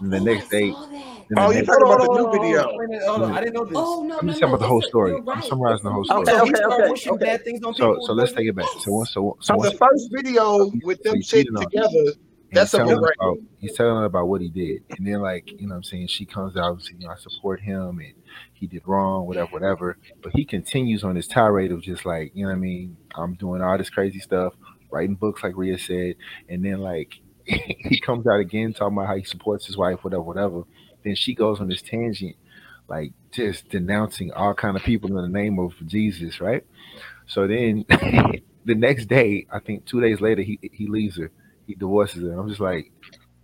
[0.00, 0.70] and the Oh, next day.
[0.72, 0.90] saw that.
[0.90, 2.62] then the Oh, you next- talking about the new on, hold on, video?
[2.62, 3.32] hold on, wait a minute, hold on.
[3.32, 3.76] I didn't know this.
[3.76, 4.48] Oh no, I'm no, just no.
[4.48, 5.10] about the whole story.
[5.12, 6.26] you're I'm summarizing the whole story.
[6.26, 7.24] So Okay, okay, okay.
[7.24, 8.06] bad things on So people.
[8.06, 8.66] so let's take it back.
[8.80, 11.62] So once so, so So once the first video with them he sitting cheated on
[11.62, 11.68] her.
[11.70, 12.12] together,
[12.52, 13.14] that's he's a telling her beret.
[13.20, 15.82] about he's telling her about what he did, and then like you know what I'm
[15.84, 18.12] saying she comes out and says, you know I support him and
[18.54, 19.98] he did wrong, whatever, whatever.
[20.22, 23.34] But he continues on his tirade of just like you know what I mean I'm
[23.34, 24.54] doing all this crazy stuff,
[24.90, 26.16] writing books like Rhea said,
[26.48, 30.22] and then like he comes out again talking about how he supports his wife, whatever,
[30.22, 30.62] whatever.
[31.04, 32.36] Then she goes on this tangent,
[32.88, 36.64] like just denouncing all kind of people in the name of Jesus, right?
[37.26, 37.84] So then
[38.64, 41.30] the next day, I think two days later, he he leaves her
[41.70, 42.38] he divorces her.
[42.38, 42.90] I'm just like,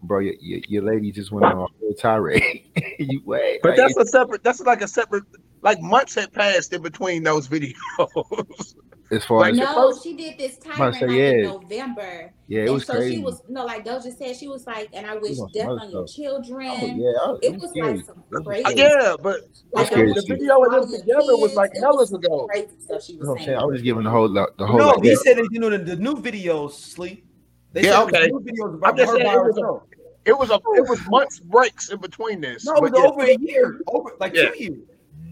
[0.03, 2.65] bro, your, your, your lady just went on a whole tirade.
[2.99, 4.43] you wait, But like, that's a separate.
[4.43, 5.25] That's like a separate.
[5.63, 7.75] Like months had passed in between those videos.
[9.11, 11.39] as far like as No, first- she did this about tirade to say, like in
[11.41, 11.47] yeah.
[11.51, 12.33] November.
[12.49, 13.15] yeah, it and was so crazy.
[13.17, 16.07] she was no, like Doja said, she was like, and I wish death on your
[16.07, 16.69] children.
[16.71, 17.97] oh, yeah, was, It was was scary.
[17.97, 18.65] like some crazy.
[18.65, 19.41] Uh, yeah, but
[19.73, 21.97] Like, scary the, the video of them all your together was like kids, it was
[21.97, 22.47] hell some ago.
[22.47, 23.47] Crazy stuff she was know what I'm saying?
[23.47, 23.59] saying.
[23.59, 25.49] I was just giving the whole the, the whole No, like, he that- said that
[25.53, 27.25] you know the, the new videos sleep.
[27.73, 28.27] They Yeah, said the okay.
[28.29, 29.83] new videos I'm about her by it was a- herself.
[30.25, 30.55] It was a.
[30.55, 32.65] It was months breaks in between this.
[32.65, 34.79] No, it was over a year, over like two years.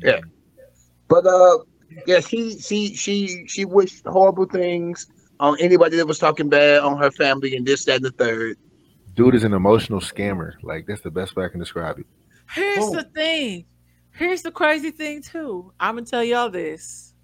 [0.01, 0.21] Yeah,
[1.09, 1.59] but uh,
[2.07, 5.07] yeah, she she she she wished horrible things
[5.41, 8.57] on anybody that was talking bad on her family and this that and the third.
[9.15, 10.53] dude is an emotional scammer.
[10.63, 12.07] Like that's the best way I can describe it.
[12.51, 12.97] Here's Boom.
[12.97, 13.67] the thing.
[14.13, 15.73] Here's the crazy thing too.
[15.81, 17.15] I'm gonna tell y'all this.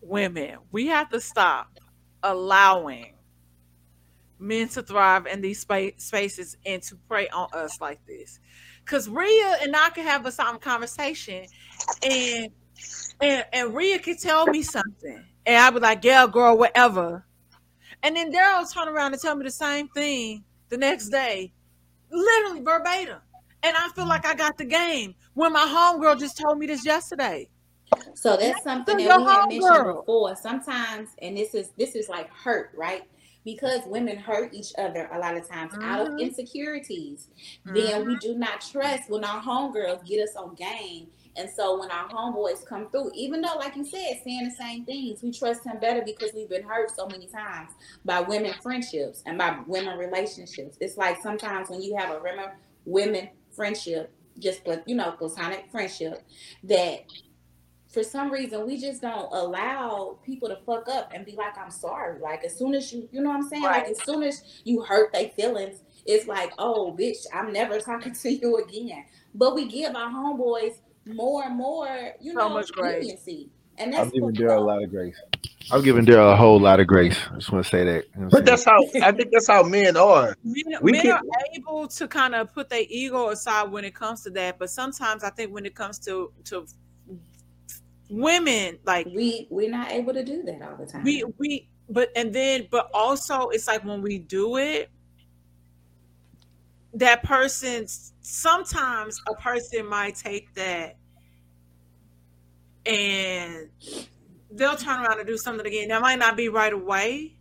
[0.00, 1.78] Women, we have to stop
[2.22, 3.14] allowing
[4.38, 8.40] men to thrive in these spa- spaces and to prey on us like this.
[8.84, 11.46] Cause Rhea and I can have a some conversation,
[12.02, 12.48] and
[13.20, 17.24] and and Rhea could tell me something, and I'd be like, "Yeah, girl, whatever."
[18.02, 21.52] And then Daryl turn around and tell me the same thing the next day,
[22.10, 23.18] literally verbatim.
[23.62, 26.84] And I feel like I got the game when my homegirl just told me this
[26.84, 27.48] yesterday.
[28.14, 30.34] So that's something that we had mentioned before.
[30.36, 33.02] Sometimes, and this is this is like hurt, right?
[33.44, 36.20] Because women hurt each other a lot of times out of Mhm.
[36.20, 37.28] insecurities.
[37.64, 41.08] Then we do not trust when our homegirls get us on game.
[41.34, 44.84] And so when our homeboys come through, even though, like you said, saying the same
[44.84, 47.70] things, we trust him better because we've been hurt so many times
[48.04, 50.76] by women friendships and by women relationships.
[50.80, 52.50] It's like sometimes when you have a women
[52.84, 56.22] women friendship just you know platonic friendship
[56.64, 57.04] that
[57.92, 61.70] for some reason we just don't allow people to fuck up and be like i'm
[61.70, 64.42] sorry like as soon as you you know what i'm saying like as soon as
[64.64, 69.54] you hurt their feelings it's like oh bitch i'm never talking to you again but
[69.54, 70.76] we give our homeboys
[71.06, 74.82] more and more you So know much leniency and that's I'm giving Daryl a lot
[74.82, 75.16] of grace.
[75.72, 77.16] I'm giving Daryl a whole lot of grace.
[77.32, 78.04] I just want to say that.
[78.14, 80.36] You know But that's how I think that's how men are.
[80.44, 81.22] Men, We men can- are
[81.56, 85.24] able to kind of put their ego aside when it comes to that, but sometimes
[85.24, 86.66] I think when it comes to to
[88.12, 91.02] women, like we we're not able to do that all the time.
[91.02, 94.90] we we but and then but also it's like when we do it
[96.94, 97.86] that person
[98.20, 100.96] sometimes a person might take that
[102.84, 103.70] and
[104.50, 105.88] they'll turn around and do something again.
[105.88, 107.36] That might not be right away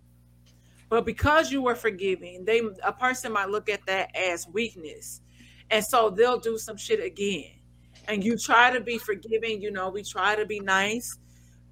[0.90, 5.22] but because you were forgiving they a person might look at that as weakness.
[5.70, 7.61] And so they'll do some shit again
[8.08, 11.18] and you try to be forgiving you know we try to be nice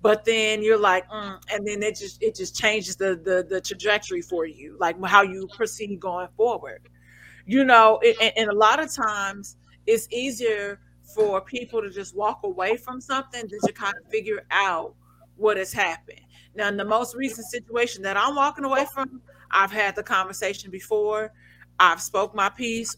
[0.01, 3.59] but then you're like mm, and then it just it just changes the, the the
[3.59, 6.87] trajectory for you like how you proceed going forward.
[7.45, 9.57] You know it, and, and a lot of times
[9.87, 10.79] it's easier
[11.15, 14.93] for people to just walk away from something than to kind of figure out
[15.35, 16.21] what has happened.
[16.55, 19.21] Now in the most recent situation that i'm walking away from
[19.51, 21.33] i've had the conversation before.
[21.81, 22.97] I've spoke my piece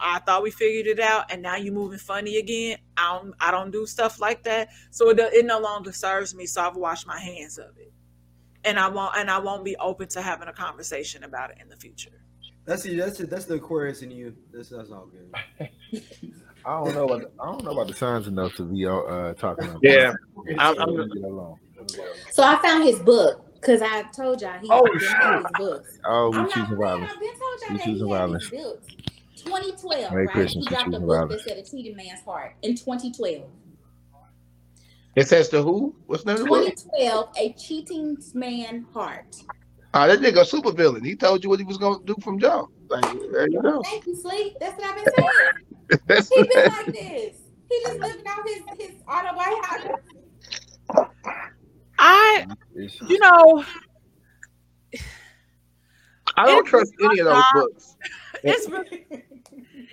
[0.00, 2.78] I thought we figured it out, and now you're moving funny again.
[2.96, 6.46] I don't, I don't do stuff like that, so it, it no longer serves me.
[6.46, 7.92] So I've washed my hands of it,
[8.64, 11.68] and I won't, and I won't be open to having a conversation about it in
[11.68, 12.10] the future.
[12.64, 14.34] That's the that's the, that's the Aquarius in you.
[14.52, 15.32] That's that's all good.
[16.66, 17.04] I don't know.
[17.08, 19.68] About the, I don't know about the signs enough to be uh, talking.
[19.68, 20.12] About Yeah.
[20.58, 21.56] I'm- I'm- leave it alone.
[22.30, 25.98] so i found his book because i told y'all he Oh, been had his books
[26.04, 26.80] Oh, we I'm not choosing playing.
[26.80, 27.12] violence.
[27.14, 28.48] I've been told y'all We that he choosing had violence.
[28.48, 28.86] his books.
[29.48, 30.32] 2012, Merry right?
[30.32, 33.44] Christmas, He we got the book that said a cheating man's heart in 2012.
[35.16, 35.94] It says to who?
[36.06, 36.76] What's the name of the book?
[36.76, 39.36] 2012, a cheating man heart.
[39.94, 41.02] Ah, that nigga a super villain.
[41.02, 42.70] He told you what he was gonna do from jump.
[42.88, 43.82] Like there you go.
[43.82, 44.54] Thank you, Sleep.
[44.60, 46.00] That's what I've been saying.
[46.06, 47.36] That's He been like this.
[47.70, 49.94] He just living out his his autobiography.
[51.98, 52.46] I,
[53.08, 53.64] you know,
[56.36, 57.96] I don't trust any of those not- books.
[58.44, 59.06] it's really,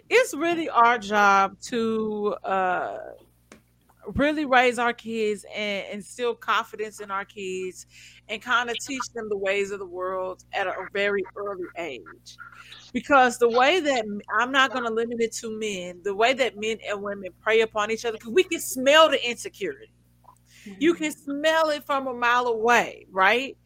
[0.09, 2.97] it's really our job to uh,
[4.13, 7.87] really raise our kids and instill confidence in our kids,
[8.29, 12.37] and kind of teach them the ways of the world at a very early age.
[12.93, 14.05] Because the way that
[14.39, 17.61] I'm not going to limit it to men, the way that men and women prey
[17.61, 19.91] upon each other, because we can smell the insecurity.
[20.79, 23.57] You can smell it from a mile away, right?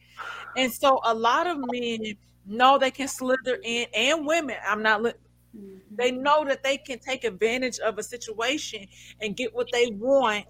[0.56, 2.14] And so a lot of men
[2.46, 4.56] know they can slither in, and women.
[4.66, 5.02] I'm not.
[5.54, 8.86] Li- they know that they can take advantage of a situation
[9.20, 10.46] and get what they want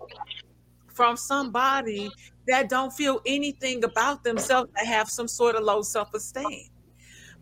[0.88, 2.10] from somebody
[2.46, 6.68] that don't feel anything about themselves that have some sort of low self-esteem.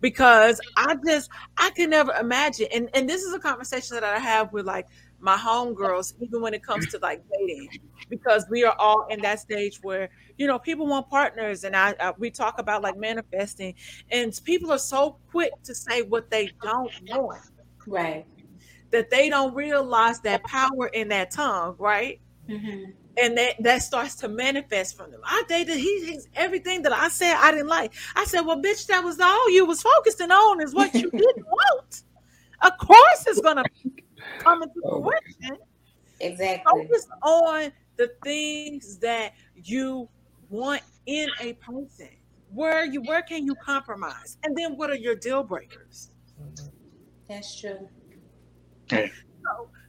[0.01, 4.17] Because i just i can never imagine and and this is a conversation that i
[4.17, 4.87] have with like
[5.21, 7.69] my homegirls even when it comes to like dating
[8.09, 11.95] because we are all in that stage where you know people want partners and i,
[12.01, 13.75] I we talk about like manifesting
[14.11, 17.43] and people are so quick to say what they don't want
[17.87, 18.27] Right.
[18.91, 22.21] that they don't realize that power in that tongue, right?
[22.49, 22.93] Mhm.
[23.17, 25.21] And that that starts to manifest from them.
[25.25, 27.93] I dated he he's everything that I said I didn't like.
[28.15, 31.47] I said, well, bitch, that was all you was focusing on is what you didn't
[31.47, 32.03] want.
[32.63, 33.65] Of course, it's gonna
[34.39, 35.57] come into Oh my fruition.
[36.21, 36.83] Exactly.
[36.87, 40.09] Focus on the things that you
[40.51, 42.09] want in a person.
[42.53, 44.39] Where you where can you compromise?
[44.45, 46.11] And then what are your deal breakers?
[47.29, 47.89] That's true.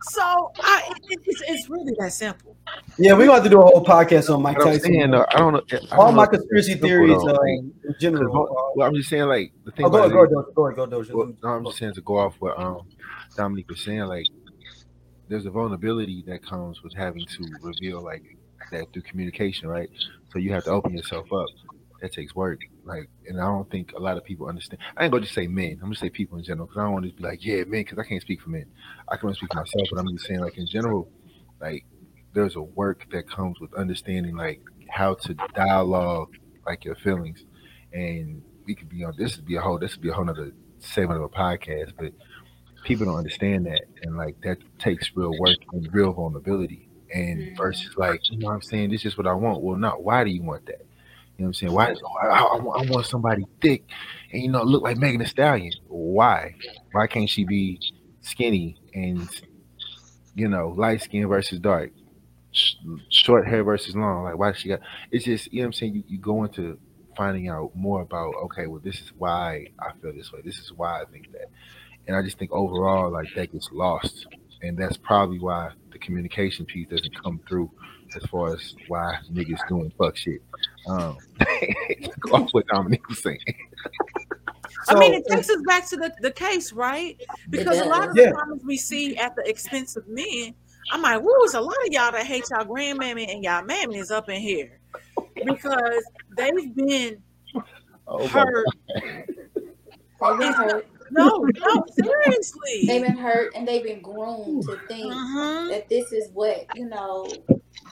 [0.02, 2.56] So I, it, it's, it's really that simple.
[2.98, 4.94] Yeah, we're gonna have to do a whole podcast on Mike I'm Tyson.
[4.94, 5.62] saying, though, I don't know.
[5.70, 8.74] I don't All know my conspiracy theories though, uh, like, in 'cause general.
[8.76, 10.56] well, I'm just saying, like the thing Oh, go about ahead, it go is- ahead,
[10.56, 11.14] go ahead, go ahead, Doja.
[11.14, 12.88] Well, no, I'm just saying to go off what um
[13.36, 14.28] Dominique was saying, like
[15.28, 18.24] there's a vulnerability that comes with having to reveal like
[18.72, 19.90] that through communication, right?
[20.32, 21.48] So you have to open yourself up.
[22.02, 22.62] That takes work.
[22.86, 24.82] Like, and I don't think a lot of people understand.
[24.96, 25.74] I ain't gonna just say men.
[25.74, 27.84] I'm gonna say people in general because I don't want to be like, yeah, men,
[27.84, 28.66] because I can't speak for men.
[29.10, 31.10] I can only speak for myself, but I'm just saying, like in general,
[31.60, 31.86] like
[32.34, 37.44] there's a work that comes with understanding like how to dialogue like your feelings,
[37.92, 40.26] and we could be on this would be a whole this would be a whole
[40.26, 42.14] nother segment of a podcast, but
[42.84, 46.88] people don't understand that, and like that takes real work and real vulnerability.
[47.14, 47.58] And Mhm.
[47.58, 49.64] versus like, you know what I'm saying, this is what I want.
[49.64, 50.82] Well, not why do you want that?
[51.38, 51.74] You know what I'm saying?
[51.74, 51.96] Why?
[52.22, 53.84] I, I, I want- I want somebody thick
[54.32, 55.74] and you know look like Megan Thee Stallion.
[55.88, 56.56] Why?
[56.92, 57.80] Why can't she be
[58.22, 59.28] skinny and
[60.36, 61.92] you know, light skin versus dark,
[62.52, 62.76] sh-
[63.10, 64.24] short hair versus long.
[64.24, 64.80] Like why she got?
[65.12, 65.96] It's just you know what I'm saying.
[65.96, 66.78] You, you go into
[67.18, 70.42] finding out more about okay, well this is why I feel this way.
[70.44, 71.48] This is why I think that,
[72.10, 74.26] and I just think overall like that gets lost,
[74.64, 77.70] and that's probably why the communication piece doesn't come through
[78.16, 80.42] as far as why niggas doing fuck shit.
[80.88, 81.18] Um,
[82.22, 83.38] go off what Dominique was saying.
[84.88, 87.16] I mean, it takes us back to the, the case, right?
[87.52, 88.32] Because a lot of Yeah.
[88.32, 90.56] the comments we see at the expense of men,
[90.92, 93.98] I'm like, woo, it's a lot of y'all that hate y'all grandmammy and y'all mammy
[93.98, 94.80] is up in here.
[95.46, 96.04] Because
[96.36, 97.22] they've been
[98.08, 98.66] Oh, hurt.
[99.04, 100.88] They've been hurt.
[101.12, 102.86] No, no, seriously.
[102.88, 105.70] They've been hurt and they've been groomed to think Mhm.
[105.72, 107.28] that this is what you know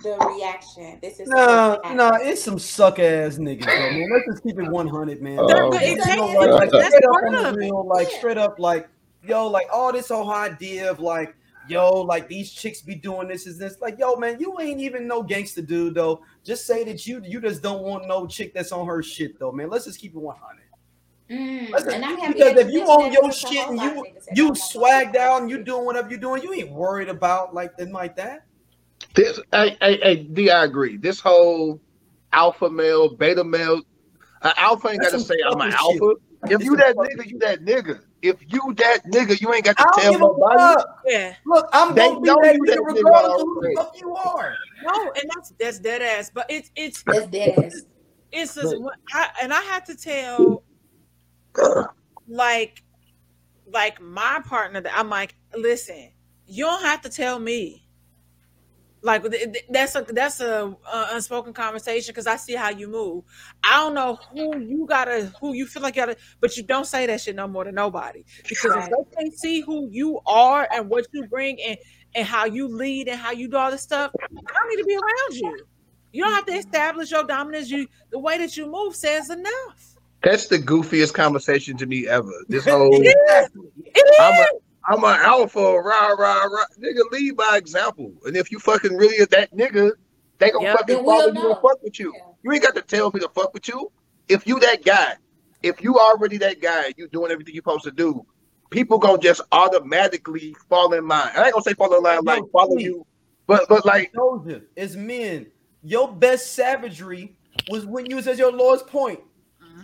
[0.04, 1.00] the reaction.
[1.02, 4.10] This is Nah, supposed to nah, it's some suck ass niggas, though, man.
[4.12, 5.38] Let's just keep it 100, man.
[5.38, 5.50] But
[5.82, 7.58] it It's like- like, like, that's straight up part on of it.
[7.58, 8.18] real, like Yeah.
[8.18, 8.88] straight up, like
[9.24, 11.36] yo, like all this whole idea of like
[11.70, 15.06] yo, like these chicks be doing this is this, like yo, man, you ain't even
[15.08, 16.22] no gangster dude though.
[16.44, 19.52] Just say that you you just don't want no chick that's on her shit though,
[19.52, 19.70] man.
[19.70, 20.62] Let's just keep it 100.
[21.30, 24.58] Mm, Listen, and I'm happy because if you own your shit and you you don't
[24.58, 25.66] want swag no down, you shit.
[25.66, 28.46] doing whatever you're doing, you ain't worried about like them like that.
[29.14, 30.98] This, hey, hey, hey, D, I agree.
[30.98, 31.82] This whole
[32.32, 33.82] alpha male, beta male,
[34.42, 36.14] uh, alpha ain't got to say I'm an fucking alpha.
[36.50, 38.00] If you that nigga, you that nigga.
[38.22, 40.64] If you that nigga, you ain't got to tell give a nobody.
[41.06, 41.34] Yeah.
[41.46, 43.96] Look, I'm They gonna be know that you nigga that regardless of who the fuck
[44.00, 44.56] you are.
[44.84, 46.32] No, and that's that's dead ass.
[46.34, 47.86] But it's it's That's dead ass.
[48.32, 48.76] it's just,
[49.14, 50.64] I, and I had to tell
[52.28, 52.84] like
[53.72, 56.12] like my partner that I'm like, listen,
[56.46, 57.84] you don't have to tell me.
[59.04, 62.88] Like th- th- that's a that's a uh, unspoken conversation because I see how you
[62.88, 63.24] move.
[63.64, 66.86] I don't know who you gotta who you feel like you gotta, but you don't
[66.86, 70.68] say that shit no more to nobody because if they can't see who you are
[70.74, 71.78] and what you bring and
[72.16, 74.86] and how you lead and how you do all this stuff, I don't need to
[74.86, 75.58] be around you.
[76.12, 77.70] You don't have to establish your dominance.
[77.70, 79.97] You the way that you move says enough.
[80.24, 82.32] That's the goofiest conversation to me ever.
[82.50, 83.70] This whole exactly.
[84.20, 84.62] I'm a, is.
[84.88, 86.66] I'm an alpha, rah, rah, rah.
[86.80, 88.14] Nigga, lead by example.
[88.26, 89.92] And if you fucking really is that nigga,
[90.40, 90.78] they gonna Yep.
[90.78, 92.14] fucking Then follow we'll you and fuck with you.
[92.16, 92.22] Yeah.
[92.44, 93.92] You ain't got to tell me to fuck with you.
[94.30, 95.16] If you that guy,
[95.64, 98.26] if you already that guy, you doing everything you supposed to do,
[98.72, 101.32] people gonna just automatically fall in line.
[101.36, 102.84] I ain't gonna say fall in line like follow please.
[102.84, 103.06] you,
[103.48, 105.48] but but like told you, as men,
[105.84, 107.36] your best savagery
[107.68, 109.20] was when you was at your lowest point.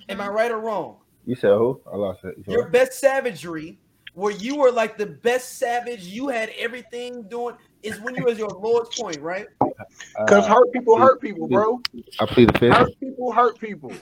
[0.10, 0.98] Am I right or wrong?
[1.26, 1.82] You said who?
[1.91, 2.36] I lost it.
[2.48, 3.80] Your best savagery,
[4.14, 8.38] where you were like the best savage, you had everything doing, is when you was
[8.38, 9.48] your lowest point, right?
[9.60, 11.82] because Uh, hurt people hurt people, bro.
[12.20, 12.76] I plead the fifth.
[12.76, 13.94] Hurt people hurt people.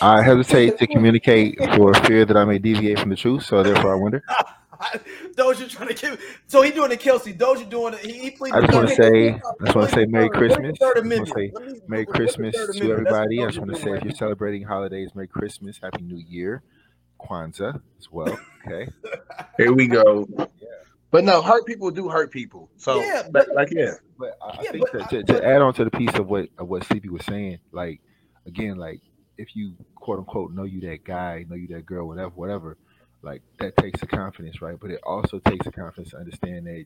[0.00, 3.92] I hesitate to communicate for fear that I may deviate from the truth, so therefore
[3.92, 4.22] I wonder.
[5.36, 6.16] Doja trying to kill.
[6.46, 7.34] So he doing the Kelsey.
[7.34, 8.00] Doja doing it.
[8.00, 10.42] He, he pleaded I just want to say, I just want to say Merry What
[10.42, 10.78] is the Christmas.
[10.78, 11.28] Third I just want Amendment.
[11.74, 12.78] say Merry Christmas to Amendment?
[12.78, 13.42] That's what everybody.
[13.42, 16.62] I just want to say if you're celebrating holidays, Merry Christmas, Happy New Year,
[17.20, 18.38] Kwanzaa as well.
[18.66, 18.90] Okay.
[19.56, 20.26] Here we go.
[21.10, 22.70] But no, hurt people do hurt people.
[22.76, 23.94] So Yeah, but, but- like yeah.
[24.18, 25.90] But I, I Yeah, think but to, I- to, but- to add on to the
[25.90, 28.00] piece of what of what Sleepy was saying, like
[28.46, 29.00] again, like
[29.36, 32.76] if you quote unquote know you that guy, know you that girl, whatever, whatever,
[33.22, 34.78] like that takes the confidence, right?
[34.80, 36.84] But it also takes the confidence to understand that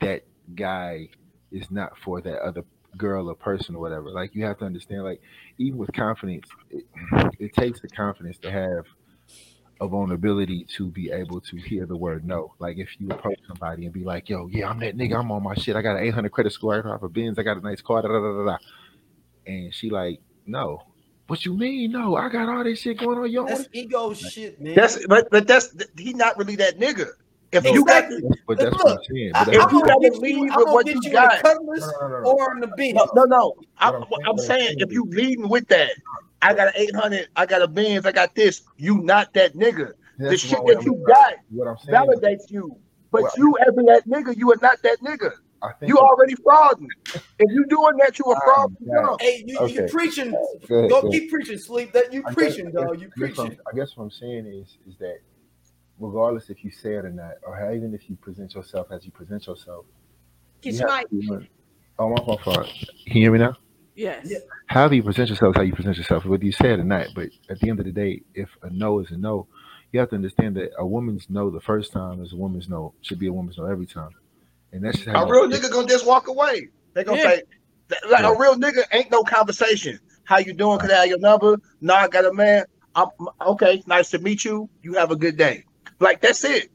[0.00, 0.22] that
[0.54, 1.08] guy
[1.50, 2.64] is not for that other
[2.96, 4.10] girl or person or whatever.
[4.10, 5.20] Like you have to understand, like
[5.58, 6.84] even with confidence, it,
[7.38, 8.86] it takes the confidence to have
[9.80, 12.54] a vulnerability to be able to hear the word no.
[12.58, 15.18] Like if you approach somebody and be like, "Yo, yeah, I'm that nigga.
[15.18, 15.76] I'm on my shit.
[15.76, 16.76] I got an 800 credit score.
[16.76, 17.38] I drive a Benz.
[17.38, 18.58] I got a nice car." Da, da, da, da, da.
[19.46, 20.82] And she like, "No,
[21.26, 21.92] what you mean?
[21.92, 23.30] No, I got all this shit going on.
[23.30, 24.74] You don't That's want ego shit, man.
[24.74, 27.06] That's but but that's he not really that nigga.
[27.52, 28.20] If you got Exactly.
[28.22, 29.30] to." But that's Look, what I'm saying.
[29.34, 31.44] But If I'm you gonna gotta get lead with what you you got.
[31.44, 32.16] No, no, no, no.
[32.30, 32.96] or on the bench.
[32.96, 33.54] no no no.
[33.78, 35.90] I'm, I'm saying- I'm saying saying if you leading with that,
[36.40, 38.62] I got an 800, I got a Benz, I got this.
[38.76, 39.92] You not that nigga.
[40.18, 41.94] the shit that I'm- you got What I'm saying.
[42.12, 42.76] is- validates you.
[43.10, 45.32] But Well- you as that nigga, you are not that nigga.
[45.62, 46.88] I think You already frauding.
[47.14, 48.74] If you doing that, you a fraud.
[48.80, 49.16] Yeah.
[49.20, 49.88] Hey, you, you Okay.
[49.90, 50.30] preaching.
[50.32, 51.92] Go ahead, Go go keep preaching, sleep.
[51.92, 53.00] That you I guess- preaching, I dog.
[53.00, 53.60] You I guess I'm- preaching.
[53.72, 55.18] I guess what I'm saying is is that
[56.00, 59.12] regardless if you say it or not, or even if you present yourself as you
[59.12, 59.86] present yourself,
[60.62, 61.28] Get you your have mic.
[61.28, 61.46] to
[61.98, 62.40] Oh, my fault.
[62.42, 62.66] fault.
[63.06, 63.56] Can you hear me now?
[63.94, 64.26] Yes.
[64.28, 64.38] Yeah.
[64.66, 67.08] However you present yourself, how you present yourself, whether you say it or not.
[67.14, 69.46] But at the end of the day, if a no is a no,
[69.92, 72.94] you have to understand that a woman's no the first time is a woman's no
[73.02, 74.08] should be a woman's no every time,
[74.72, 76.68] and that's how A real nigga gonna just walk away.
[76.94, 77.30] They gonna Yeah.
[77.36, 77.42] say,
[78.10, 78.34] like Yeah.
[78.34, 79.98] a real nigga ain't no conversation.
[80.24, 80.78] How you doing?
[80.78, 81.58] Could I have your number?
[81.80, 82.64] No, I got a man.
[82.94, 83.08] I'm
[83.40, 83.82] okay.
[83.86, 84.68] Nice to meet you.
[84.82, 85.64] You have a good day.
[86.00, 86.70] Like that's it.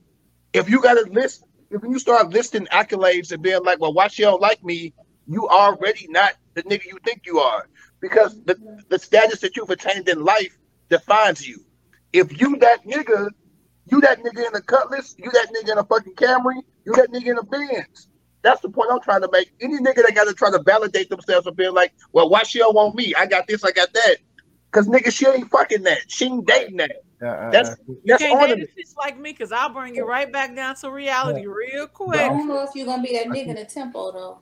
[0.53, 4.07] If you got a list if you start listing accolades and being like, well, why
[4.07, 4.93] she don't like me?
[5.27, 7.67] You already not the nigga you think you are
[7.99, 8.55] because the,
[8.89, 10.57] the status that you've attained in life
[10.89, 11.59] defines you.
[12.13, 13.29] If you that nigga,
[13.91, 17.11] you that nigga in a Cutlass, you that nigga in a fucking Camry, you that
[17.11, 18.09] nigga in a Benz.
[18.43, 19.51] That's the point I'm trying to make.
[19.61, 22.59] Any nigga that got to try to validate themselves and being like, well, why she
[22.59, 23.13] don't want me?
[23.15, 24.17] I got this, I got that.
[24.71, 25.99] Cause nigga, she ain't fucking that.
[26.09, 26.91] She ain't dating that.
[27.23, 28.69] Uh, uh, That's You that's can't date ornament.
[28.77, 32.21] a bitch like me because I'll bring you right back down to reality real quick.
[32.21, 34.39] I don't know if you're gonna be that nigga in the tempo though.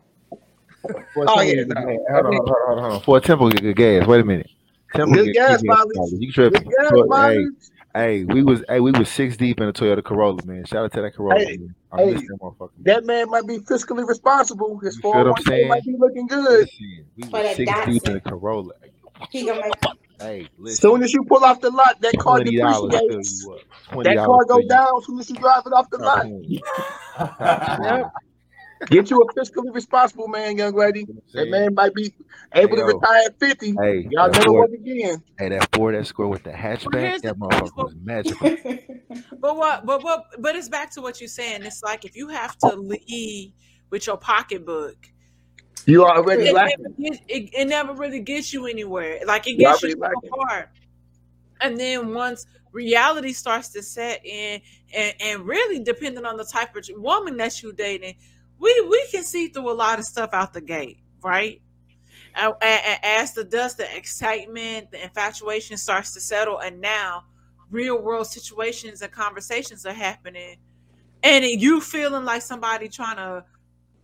[1.14, 1.76] for Oh, yeah, no.
[2.12, 3.02] hold on, hold on, hold on.
[3.02, 4.08] For a temple get good gas.
[4.08, 4.50] Wait a minute.
[4.96, 5.80] Temple Good get gas good mileage.
[5.94, 6.22] mileage.
[6.22, 6.74] You Good tripping?
[6.80, 7.70] gas Toy- hey, mileage.
[7.96, 10.66] Hey, we was hey, we was six deep in a Toyota Corolla, man.
[10.66, 11.40] Shout out to that Corolla.
[11.40, 11.76] Hey, man.
[11.92, 12.70] I hey, that.
[12.80, 14.78] That man might be fiscally responsible.
[14.80, 15.66] His You feel what I'm saying?
[15.66, 16.60] Oh might be looking good.
[16.60, 18.74] Listen, we For was six deep in a Corolla.
[19.32, 19.74] He gonna make
[20.20, 23.44] Hey, As soon as you pull off the lot, that car twenty depreciates.
[23.44, 23.60] you up.
[23.92, 26.26] Twenty That car go down as soon as you drive it off the lot.
[28.80, 28.90] Playing.
[28.92, 29.06] Yep.
[29.06, 31.08] Get you a fiscally responsible man, young lady.
[31.08, 32.14] You know what I'm That man might be
[32.56, 33.82] able Hey, to retire at 50.
[33.82, 35.24] Hey, Y'all that never Ford, work again.
[35.40, 36.52] hey, that Ford Escort with the
[36.84, 38.54] Well, hatchback, here's the that motherfucker But, was magical.
[39.42, 39.86] but what?
[39.86, 40.26] But what?
[40.40, 41.64] But it's back to what you're saying.
[41.64, 43.54] It's like if you have to leave
[43.92, 44.98] with your pocketbook,
[45.86, 46.86] You already it lacking.
[46.88, 49.22] never, gets, it, it never really gets you anywhere.
[49.28, 50.72] Like it gets you already so far.
[51.62, 54.62] And then once reality starts to set in,
[54.96, 58.16] and, and really depending on the type of woman that you're dating,
[58.60, 61.62] we we can see through a lot of stuff out the gate, right?
[62.36, 67.24] As the dust, the excitement, the infatuation starts to settle, and now
[67.72, 70.58] real world situations and conversations are happening,
[71.24, 73.46] and you feeling like somebody trying to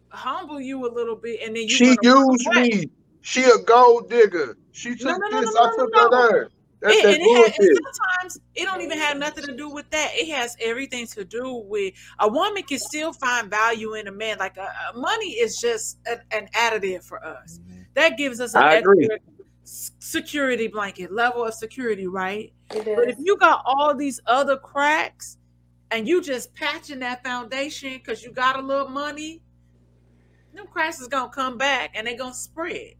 [0.09, 2.89] humble you a little bit, and then you She want to run used me.
[3.21, 4.57] She a gold digger.
[4.71, 6.49] She took no, no, no, this, I took her there.
[6.81, 7.83] That's It, that and it has, and bullshit.
[7.85, 10.09] sometimes it don't even have nothing to do with that.
[10.13, 14.39] It has everything to do with a woman can still find value in a man.
[14.39, 17.59] Like uh, money is just an, an additive for us.
[17.93, 19.07] That gives us an I agree.
[19.11, 19.19] extra
[19.63, 22.51] security blanket, level of security, right?
[22.69, 25.37] But if you got all these other cracks
[25.91, 29.41] and you just patching that foundation because you got a little money,
[30.53, 32.95] them cracks is gonna come back and they're gonna spread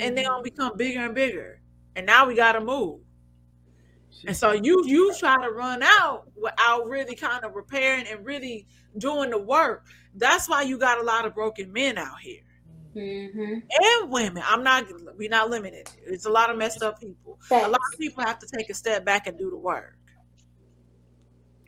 [0.00, 0.26] and they Mhm.
[0.26, 1.60] gonna become bigger and bigger.
[1.94, 3.00] And now we gotta move.
[4.26, 8.66] And so you you try to run out without really kind of repairing and really
[8.98, 9.86] doing the work.
[10.14, 12.42] That's why you got a lot of broken men out here
[12.94, 13.62] Mhm.
[13.70, 14.42] and women.
[14.46, 14.86] I'm not
[15.16, 15.88] we're not limited.
[16.04, 17.38] It's a lot of messed up people.
[17.50, 19.96] A lot of people have to take a step back and do the work.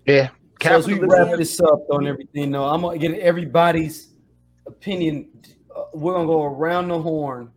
[0.06, 0.30] Yeah.
[0.62, 4.14] So as we wrap this up on everything, though, I'm gonna get everybody's
[4.66, 5.30] opinion.
[5.74, 7.50] Uh, we're gonna go around the horn.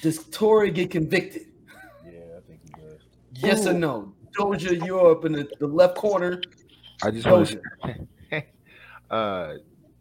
[0.00, 1.46] Does Tory get convicted?
[2.04, 2.70] Yeah, I think he
[3.42, 4.14] Yes or no?
[4.38, 6.40] Doja, you're up in the, the left corner.
[7.02, 7.48] I just want
[7.82, 8.44] Doja, to,
[9.14, 9.54] uh,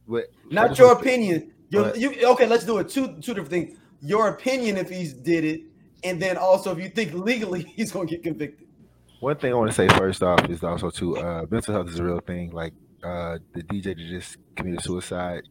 [0.06, 0.26] what?
[0.50, 1.52] Not your opinion.
[1.70, 2.48] Your, you okay?
[2.48, 2.90] Let's do it.
[2.90, 3.78] Two two different things.
[4.02, 5.62] Your opinion if he's did it,
[6.04, 8.68] and then also if you think legally he's gonna get convicted.
[9.20, 12.00] One thing I want to say first off is also too, uh, mental health is
[12.00, 12.52] a real thing.
[12.52, 12.74] Like
[13.04, 15.44] uh, the DJ that just committed suicide.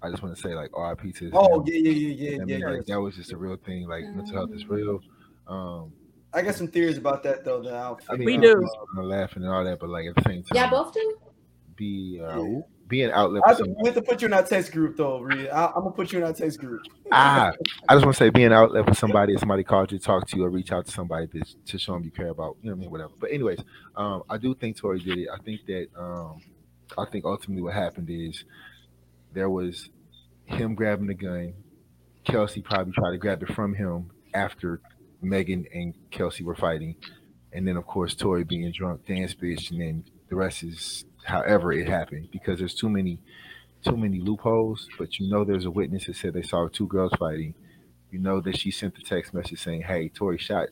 [0.00, 2.44] I just want to say like RIP to Oh yeah, yeah, yeah, yeah, I yeah.
[2.44, 2.70] mean, yeah.
[2.70, 3.88] like that was just a real thing.
[3.88, 5.00] Like mental health is real.
[5.46, 5.92] Um,
[6.32, 7.62] I got some theories about that though.
[7.62, 8.62] That I'll I mean, We figure out.
[8.62, 9.00] do.
[9.00, 11.18] I'm laughing and all that, but like at the same time, Y'all both do?
[11.76, 12.42] be uh,
[12.88, 15.20] be an outlet I for we have to put you in our text group though,
[15.20, 15.52] Rhea.
[15.52, 16.82] I, I'm gonna put you in our text group.
[17.12, 17.52] Ah,
[17.88, 19.34] I just want to say, be an outlet for somebody.
[19.34, 21.92] If somebody called you, talk to you, or reach out to somebody to, to show
[21.92, 22.56] them you care about.
[22.62, 22.90] You know what I mean?
[22.90, 23.12] Whatever.
[23.20, 23.60] But anyways,
[23.96, 25.28] um, I do think Tory did it.
[25.32, 26.40] I think that um,
[26.96, 28.44] I think ultimately what happened is
[29.32, 29.88] there was
[30.46, 31.54] him grabbing the gun.
[32.24, 34.80] Kelsey probably tried to grab it from him after
[35.20, 36.96] Megan and Kelsey were fighting,
[37.52, 41.72] and then of course Tory being drunk, dance bitch, and then the rest is however
[41.72, 43.18] it happened because there's too many
[43.82, 47.12] too many loopholes, but you know there's a witness that said they saw two girls
[47.18, 47.54] fighting.
[48.10, 50.68] You know that she sent the text message saying, "Hey, Tory shot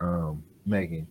[0.00, 1.06] um, Megan,"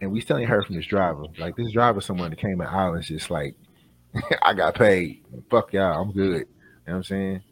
[0.00, 1.24] and we still ain't heard from this driver.
[1.38, 3.54] Like this driver, someone that came in Islands, just like,
[4.42, 5.24] "I got paid.
[5.50, 6.46] Fuck y'all, I'm good."
[6.88, 7.42] You know what I'm saying?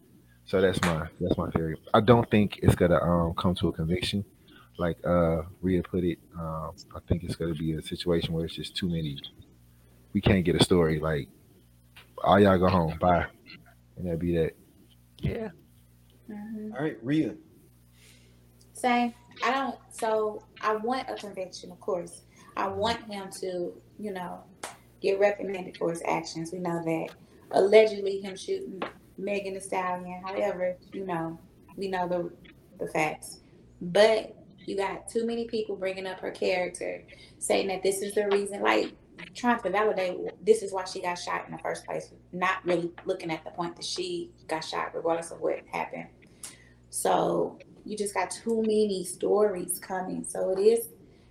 [0.46, 1.76] So that's my that's my theory.
[1.92, 4.24] I don't think it's gonna um, come to a conviction,
[4.79, 6.18] like uh, Rhea put it.
[6.39, 9.18] Um, I think it's gonna be a situation where it's just too many.
[10.12, 11.29] We can't get a story like
[12.24, 12.97] all y'all go home.
[12.99, 13.27] Bye.
[13.97, 14.53] And that'd be that.
[15.18, 15.49] Yeah.
[16.31, 16.72] Mhm.
[16.74, 17.35] All right, Rhea.
[18.72, 19.14] Same.
[19.45, 19.79] I don't.
[19.91, 22.22] So I want a conviction, of course.
[22.57, 24.41] I want him to, you know,
[25.01, 26.53] get reprimanded for his actions.
[26.53, 27.09] We know that
[27.53, 28.83] allegedly him shooting
[29.18, 30.22] Megan Thee Stallion.
[30.24, 31.39] However, you know,
[31.77, 32.31] we know the
[32.85, 33.41] the facts.
[33.81, 37.02] But you got too many people bringing up her character,
[37.38, 38.62] saying that this is the reason.
[38.62, 38.92] Like
[39.34, 42.90] trying to validate this is why she got shot in the first place, not really
[43.04, 46.06] looking at the point that she got shot, regardless of what happened.
[46.90, 50.24] So you just got too many stories coming.
[50.24, 50.88] So it is,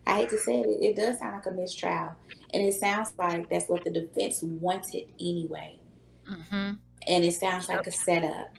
[0.07, 2.15] I hate to say it, it does sound like a mistrial.
[2.53, 5.79] And it sounds like that's what the defense wanted anyway.
[6.29, 6.73] Mm-hmm.
[7.07, 8.51] And it sounds like a setup.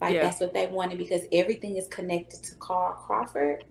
[0.00, 0.22] Like Yeah.
[0.22, 3.64] that's what they wanted because everything is connected to Carl Crawford.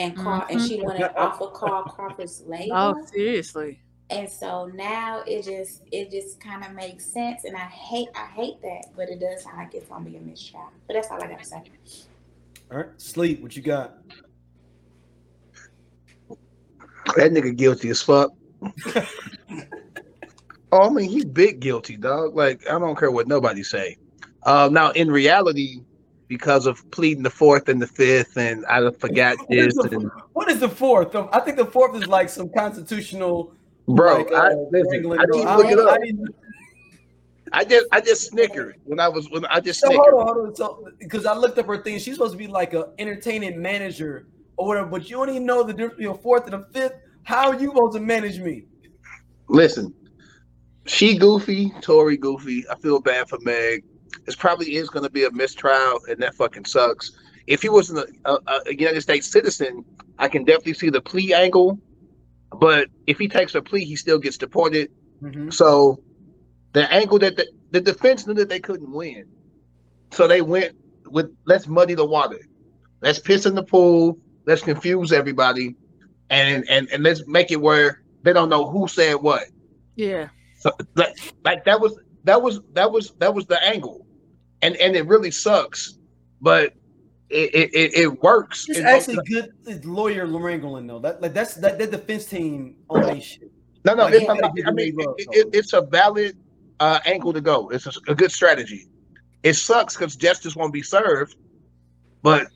[0.00, 2.74] And Carl and she wanted off of Carl Crawford's label.
[2.74, 3.82] Oh, seriously.
[4.08, 8.24] And so now it just it just kind of makes sense, and I hate I
[8.28, 10.70] hate that, but it does sound like it's gonna be a mistrial.
[10.86, 11.62] But that's all I gotta say.
[12.72, 13.42] All right, sleep.
[13.42, 13.98] What you got?
[17.16, 18.32] That nigga guilty as fuck.
[20.72, 22.34] oh, I mean, he big guilty, dog.
[22.34, 23.98] Like, I don't care what nobody say.
[24.44, 25.82] Uh, now, in reality,
[26.30, 29.96] because of pleading the fourth and the fifth, and I forgot What is this, the,
[29.96, 31.14] and what is the fourth?
[31.14, 33.52] I think the fourth is like some constitutional.
[33.88, 35.72] bro, like, I, uh, listen, I didn't going look on.
[35.72, 36.00] it I up.
[36.00, 36.34] didn't-
[37.52, 40.04] I just, I just snickered when I was when I just So snickered.
[40.04, 40.54] hold on, hold on.
[40.54, 44.28] So because I looked up her thing, she's supposed to be like an entertainment manager
[44.56, 46.92] or whatever, but you don't even know the difference between a fourth and a fifth.
[47.24, 48.66] How are you supposed to manage me?
[49.48, 49.92] Listen,
[50.86, 52.64] she goofy, Tory goofy.
[52.70, 53.82] I feel bad for Meg.
[54.26, 57.12] This probably is going to be a mistrial, and that fucking sucks.
[57.46, 59.84] If he was a, a, a United States citizen,
[60.18, 61.78] I can definitely see the plea angle.
[62.58, 64.90] But if he takes a plea, he still gets deported.
[65.22, 65.52] Mhm.
[65.52, 66.02] So
[66.72, 69.26] the angle that the, the defense knew that they couldn't win.
[70.12, 72.40] So they went with let's muddy the water.
[73.02, 74.18] Let's piss in the pool.
[74.46, 75.76] Let's confuse everybody.
[76.28, 79.44] And and, and let's make it where they don't know who said what.
[79.96, 80.28] Yeah.
[80.58, 84.06] So like, like that was that was that was that was the angle.
[84.62, 85.98] And and it really sucks,
[86.40, 86.74] but
[87.30, 88.66] it it, it, it works.
[88.68, 90.98] It's actually both- good it's lawyer wrangling though.
[90.98, 93.50] That like that's that, that defense team on that shit.
[93.84, 96.36] no no like, it's, yeah, I mean, they I mean it, it, it's a valid
[96.80, 97.68] uh, angle to go.
[97.70, 98.88] It's a, a good strategy.
[99.42, 101.36] It sucks because justice won't be served,
[102.22, 102.48] but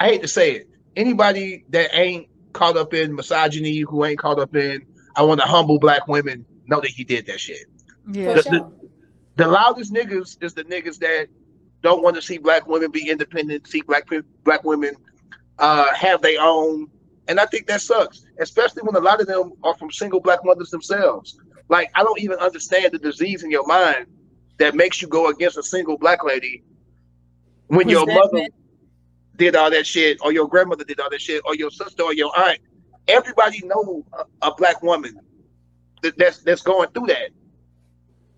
[0.00, 0.68] I hate to say it.
[0.96, 4.84] Anybody that ain't caught up in misogyny, who ain't caught up in
[5.16, 7.66] I want to humble black women, know that he did that shit.
[8.10, 8.34] Yeah.
[8.34, 8.72] The- the- sure.
[8.80, 8.83] The
[9.36, 11.26] loudest niggas is the niggas that
[11.82, 14.08] don't want to see black women be independent, see black
[14.44, 14.94] black women
[15.58, 16.88] uh, have their own,
[17.28, 20.40] and I think that sucks, especially when a lot of them are from single black
[20.44, 21.38] mothers themselves.
[21.68, 24.06] Like I don't even understand the disease in your mind
[24.58, 26.62] that makes you go against a single black lady
[27.68, 28.46] when your mother
[29.36, 32.14] did all that shit, or your grandmother did all that shit, or your sister or
[32.14, 32.60] your aunt.
[33.08, 35.18] Everybody know a, a black woman
[36.02, 37.30] that, that's that's going through that.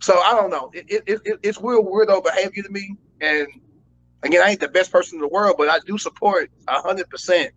[0.01, 0.71] So I don't know.
[0.75, 2.97] It, it, it, it's real weirdo behavior to me.
[3.21, 3.49] And
[4.23, 7.53] again, I ain't the best person in the world, but I do support hundred percent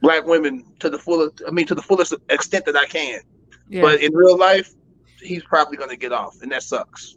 [0.00, 1.42] black women to the fullest.
[1.46, 3.20] I mean, to the fullest extent that I can.
[3.68, 3.82] Yeah.
[3.82, 4.72] But in real life,
[5.20, 7.16] he's probably gonna get off, and that sucks.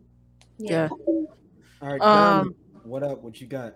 [0.58, 0.90] yeah.
[0.90, 1.28] All
[1.82, 3.22] right, Um, um, what up?
[3.22, 3.76] What you got?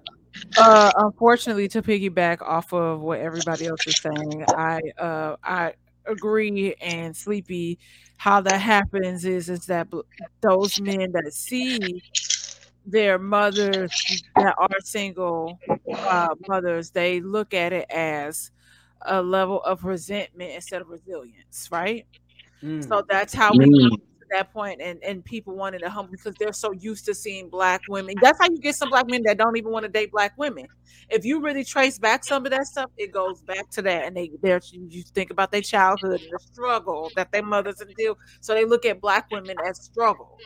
[0.58, 5.74] uh unfortunately to piggyback off of what everybody else is saying i uh i
[6.06, 7.78] agree and sleepy
[8.20, 9.88] how that happens is is that
[10.42, 12.04] those men that see
[12.86, 13.92] their mothers
[14.38, 15.62] that are single
[16.08, 18.52] uh, mothers they look at it as
[19.04, 22.08] a level of resentment instead of resilience right
[22.64, 22.84] Mm.
[22.88, 23.98] so that's how we got to
[24.32, 27.82] that point and and people wanted to humble because they're so used to seeing black
[27.88, 28.16] women.
[28.22, 30.68] That's how you get some black men that don't even want to date black women.
[31.10, 34.16] If you really trace back some of that stuff it goes back to that and
[34.16, 38.54] they they're you think about their childhood and the struggle that their mothers deal so
[38.54, 40.38] they look at black women as struggle.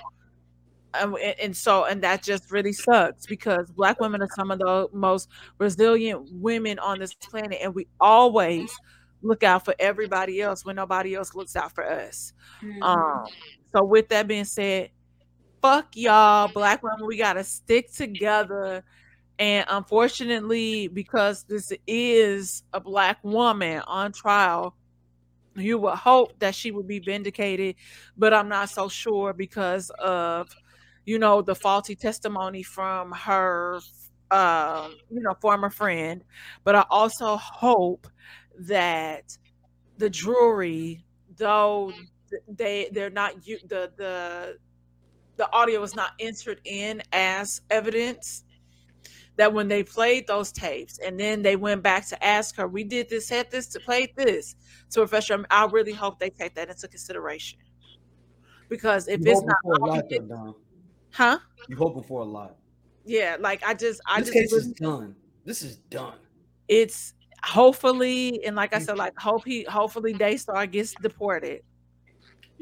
[0.95, 4.87] And, and so and that just really sucks because black women are some of the
[4.93, 5.27] most
[5.57, 8.71] resilient women on this planet and we always
[9.23, 12.33] look out for everybody else when nobody else looks out for us.
[12.61, 12.83] Mhm.
[12.83, 13.25] um,
[13.75, 14.89] so with that being said,
[15.61, 18.83] fuck y'all, black women, we gotta stick together.
[19.39, 24.75] And unfortunately, because this is a black woman on trial,
[25.55, 27.75] you would hope that she would be vindicated,
[28.17, 30.49] but I'm not so sure because of
[31.05, 33.79] you know the faulty testimony from her
[34.31, 36.23] um, you know, former friend.
[36.63, 38.07] But I also hope
[38.59, 39.37] that
[39.97, 41.03] the jury,
[41.37, 42.07] though th-
[42.47, 44.57] they they're not you the the
[45.37, 48.43] the audio was not entered in as evidence
[49.35, 52.83] that when they played those tapes and then they went back to ask her we
[52.83, 54.55] did this had this to play this
[54.89, 57.59] so professor i really hope they take that into consideration
[58.69, 60.57] because if You it's not a lot, you though,
[61.11, 62.57] huh You hoping for a lot.
[63.05, 65.15] yeah like i just i This just case is done.
[65.45, 66.17] This is done.
[66.67, 67.13] it's
[67.43, 71.61] hopefully and like i said like hope he hopefully daystar gets deported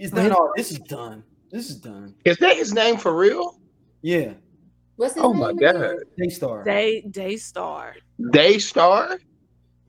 [0.02, 0.52] He's done all.
[0.56, 1.24] This is done.
[1.52, 2.16] This is done.
[2.26, 3.60] Is that his name for real?
[4.02, 4.34] Yeah,
[4.96, 5.40] What's his Oh name?
[5.42, 5.76] my again?
[5.80, 5.96] god.
[6.18, 6.64] Daystar.
[6.64, 7.96] Day Daystar.
[8.32, 9.20] Daystar?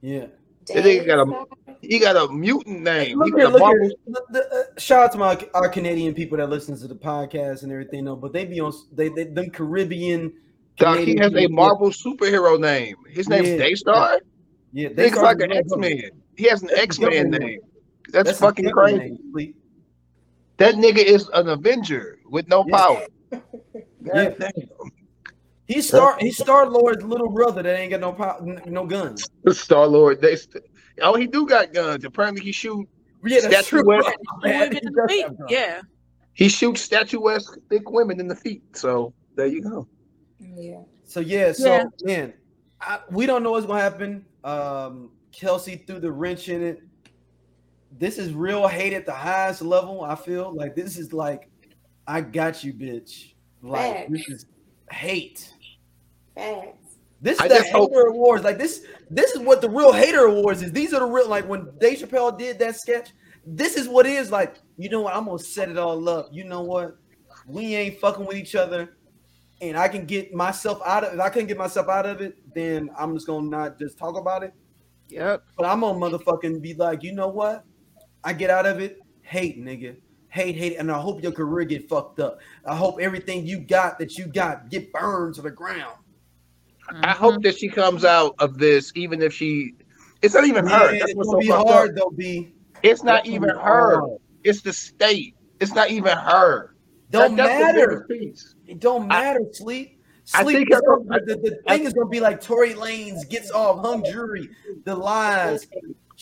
[0.01, 0.27] Yeah.
[0.67, 3.07] That nigga got a- He got a mutant name.
[3.09, 3.91] He Look got here, a look Marvel- here.
[4.07, 7.63] The- the, uh, shout out to my our Canadian people that listen to the podcast
[7.63, 8.05] and everything.
[8.05, 8.15] though.
[8.15, 10.31] but they be on they, they them Caribbean.
[10.77, 12.95] Dog, he Canadian has a Marvel superhero name.
[13.09, 13.57] His name's Yeah.
[13.57, 14.19] Daystar.
[14.73, 16.01] Yeah, Nigga's Daystar like is an the X government.
[16.01, 16.11] Men.
[16.37, 17.59] He has an X Man name.
[18.11, 18.97] That's, That's fucking crazy.
[18.97, 19.55] name, Sleep.
[20.63, 22.77] That nigga is an Avenger with no Yeah.
[22.77, 23.05] power.
[24.05, 24.29] Yeah.
[24.29, 24.91] God damn.
[25.65, 26.17] He's Star.
[26.19, 29.25] He's Star Lord's little brother that ain't got no power, no guns.
[29.51, 30.21] Star Lord.
[30.21, 30.63] They st-
[31.01, 32.03] oh, he do got guns.
[32.03, 32.87] Apparently, he shoot.
[33.25, 33.81] Yeah, that's true.
[33.81, 34.13] Statuesque.
[34.43, 35.25] Women he in the feet.
[35.49, 35.81] Yeah.
[36.33, 38.61] He shoots statuesque thick women in the feet.
[38.75, 39.87] So there you go.
[40.39, 40.81] Yeah.
[41.05, 41.83] So yeah, so Yeah.
[42.03, 42.33] man,
[42.81, 44.25] I, we don't know what's gonna happen.
[44.43, 46.81] Um, Kelsey threw the wrench in it.
[47.97, 50.03] This is real hate at the highest level.
[50.03, 51.49] I feel like this is like,
[52.07, 53.33] I got you, bitch.
[53.61, 54.11] Like Facts.
[54.11, 54.45] this is
[54.91, 55.53] hate.
[56.35, 56.97] Facts.
[57.21, 58.43] This is I the just hope- hater awards.
[58.43, 60.71] Like this, this is what the real hater awards is.
[60.71, 63.11] These are the real like when Dave Chappelle did that sketch.
[63.45, 64.55] This is what it is like.
[64.77, 65.15] You know what?
[65.15, 66.29] I'm gonna set it all up.
[66.31, 66.97] You know what?
[67.47, 68.97] We ain't fucking with each other,
[69.61, 71.11] and I can get myself out of.
[71.13, 71.15] It.
[71.15, 74.17] If I couldn't get myself out of it, then I'm just gonna not just talk
[74.17, 74.53] about it.
[75.09, 75.43] Yep.
[75.57, 77.63] But I'm gonna motherfucking be like, you know what?
[78.23, 78.99] I get out of it.
[79.21, 79.95] Hate, nigga.
[80.29, 82.39] Hate, hate, and I hope your career get fucked up.
[82.65, 85.95] I hope everything you got that you got get burned to the ground.
[86.89, 87.41] I hope mm-hmm.
[87.43, 89.73] that she comes out of this, even if she.
[90.21, 90.91] It's not even her.
[90.93, 91.95] Yeah, That's it's what's gonna so be hard up.
[91.95, 92.53] though, B.
[92.81, 93.59] It's not That's even her.
[93.59, 94.03] hard.
[94.43, 95.35] It's the state.
[95.59, 96.75] It's not even her.
[97.11, 98.07] Don't That- matter.
[98.09, 99.41] It don't matter.
[99.51, 100.01] Sleep.
[100.33, 100.57] I Sleep.
[100.57, 103.81] think is I- gonna- the, the thing is gonna be like Tory Lanez gets off,
[103.85, 104.49] hung jury,
[104.85, 105.67] the lies.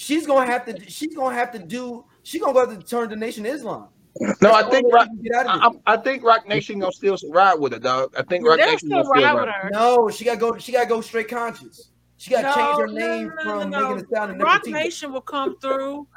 [0.02, 0.90] She's gonna have to.
[0.90, 2.04] She's gonna have to do.
[2.24, 3.90] She's gonna go have to turn the Nation Islam.
[4.42, 5.92] No, I think only way Rock, she can get out I.
[5.92, 8.12] I I think Roc Nation gonna still ride with her, dog.
[8.18, 9.46] I think Rock They'll Nation still gonna ride ride.
[9.46, 9.70] with her.
[9.72, 10.58] No, she gotta go.
[10.58, 11.92] She gotta go straight conscious.
[12.18, 13.90] She gotta change her No, name no, no, from no, no.
[13.90, 14.72] Megan Thee Stallion to Rock Nefertiti.
[14.72, 16.08] Nation will come through.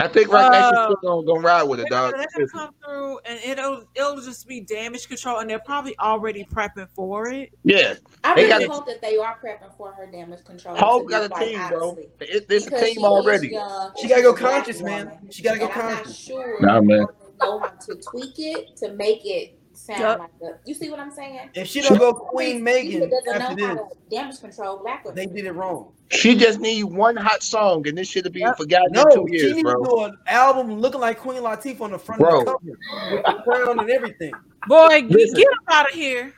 [0.00, 2.26] I think Roc Nation Uh, still gonna, gonna ride with her, They're dog.
[2.34, 6.88] gonna come through, and it'll it'll just be damage control, and they're probably already prepping
[6.94, 7.50] for it.
[7.64, 7.94] Yeah,
[8.24, 10.74] I They really got- hope that they are prepping for her damage control.
[10.74, 11.88] to Hulk got a quite team, bro.
[11.90, 12.08] honestly.
[12.20, 13.48] It, it's Because she team already.
[13.48, 15.06] young, She gotta go she's a black conscious, man.
[15.06, 16.16] woman, She gotta go and I'm not conscious.
[16.16, 17.06] sure Nah, man.
[17.06, 20.18] they know how to tweak it to make it sound Yup.
[20.18, 20.56] like a.
[20.66, 21.50] You see what I'm saying?
[21.54, 23.12] If she don't go Queen Megan Megan
[23.42, 23.78] after this,
[24.10, 25.16] damage control black women.
[25.16, 25.92] they did it wrong.
[26.10, 28.56] She just need one hot song, and this should be Yep.
[28.56, 29.74] forgotten No, in two she needs bro.
[29.84, 32.40] to do an album looking like Queen Latifah on the front Bro.
[32.40, 34.34] of the cover with the crown and everything.
[34.66, 35.34] Boy, get, Listen.
[35.36, 36.32] get him out of here.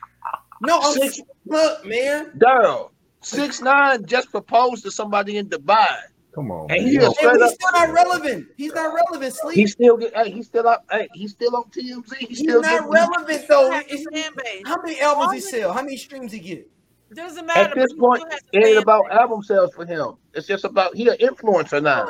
[0.61, 2.31] No, I'm Six- look, man.
[2.37, 2.91] Daryl,
[3.21, 5.87] six nine just proposed to somebody in Dubai.
[6.35, 6.61] Come on.
[6.71, 6.87] And man.
[6.87, 8.47] he You is don't- straight And he's still not relevant.
[8.57, 9.35] He's not relevant.
[9.35, 9.55] Sleep.
[9.55, 10.15] He He's, still get.
[10.15, 10.83] Hey, he's still up.
[10.91, 12.15] Hey, he's still on TMZ.
[12.17, 13.69] He's still not getting- relevant though.
[13.71, 14.63] Has It's- fan base.
[14.65, 15.71] how many albums he sell?
[15.73, 16.67] How many streams he get?
[17.13, 17.59] Doesn't matter.
[17.69, 19.17] At this point, still has a it ain't about base.
[19.19, 20.13] album sales for him.
[20.33, 22.09] It's just about he an influencer now.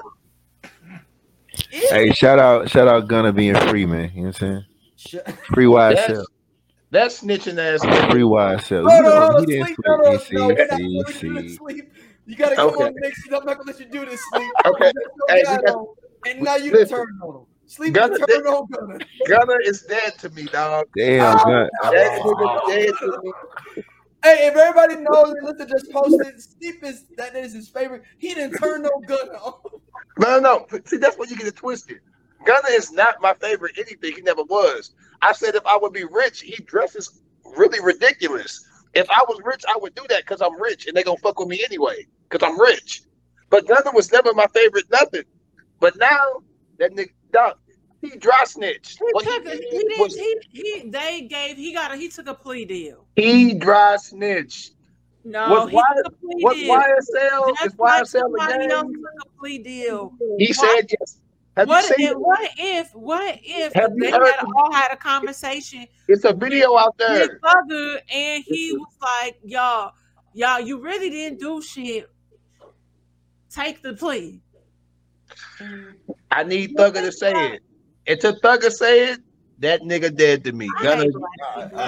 [0.65, 0.69] Oh.
[1.69, 4.11] Hey, shout out, shout out, Gunna being free, man.
[4.15, 4.65] You know what I'm saying?
[4.95, 6.25] Shut- Free That's YSL.
[6.91, 7.81] that snitching ass.
[8.11, 8.89] Free YSL.
[8.89, 9.75] Hold on, know, hold on, he didn't sleep.
[9.75, 9.85] sleep.
[9.85, 11.15] No, no, no, we're not see, gonna do this,
[11.51, 11.55] see.
[11.57, 11.93] sleep.
[12.25, 12.83] You gotta come Okay.
[12.85, 13.25] on next.
[13.25, 14.49] I'm not gonna let you do this, sleep.
[14.65, 14.91] Okay.
[15.29, 15.85] Hey, got got-
[16.25, 16.97] and now you Listen.
[16.97, 17.45] turn on him.
[17.65, 18.99] Sleep Gunna, turn on Gunna.
[19.27, 20.87] Gunna is dead to me, dog.
[20.95, 21.69] Damn, Gun.
[21.81, 23.33] That nigga dead to me.
[24.23, 26.41] Hey, if everybody knows, Listen just posted.
[26.41, 28.03] Sleep is that is his favorite.
[28.19, 29.53] He didn't turn no Gunna on.
[30.19, 30.79] No, no, no.
[30.85, 31.97] See, that's where you get it twisted.
[32.45, 34.13] Gunna is not my favorite anything.
[34.15, 34.93] He never was.
[35.23, 37.19] I said if I would be rich, he dresses
[37.57, 38.63] really ridiculous.
[38.93, 41.39] If I was rich, I would do that because I'm rich and they gonna fuck
[41.39, 43.01] with me anyway because I'm rich.
[43.49, 45.23] But nothing was never my favorite nothing.
[45.79, 46.43] But now
[46.79, 47.55] that nigga, dog,
[48.01, 48.99] he dry snitched.
[48.99, 52.09] He What he a, he, did, was he, he they gave he got a he
[52.09, 53.07] took a plea deal.
[53.15, 54.71] he dry snitched.
[55.25, 56.73] No, Was he Y- took a plea deal.
[56.81, 58.93] YSL is like YSL else again?
[58.93, 60.13] took a plea deal.
[60.37, 61.19] He Why- said yes.
[61.57, 64.97] Have What you if, what if what if Have they had the- all had a
[65.09, 67.39] conversation It's a video out with there.
[67.43, 69.91] Thugger and he was like, Y'all,
[70.33, 72.09] y'all, you really didn't do shit.
[73.51, 74.41] Take the plea.
[76.31, 77.61] I need Thugger to say it.
[78.07, 79.19] Until Thugger say it,
[79.59, 80.67] that nigga dead to me.
[80.67, 81.79] I Gunna, hate black people.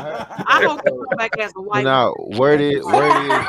[0.47, 3.43] I hope he come back as a white Now, word is, word is,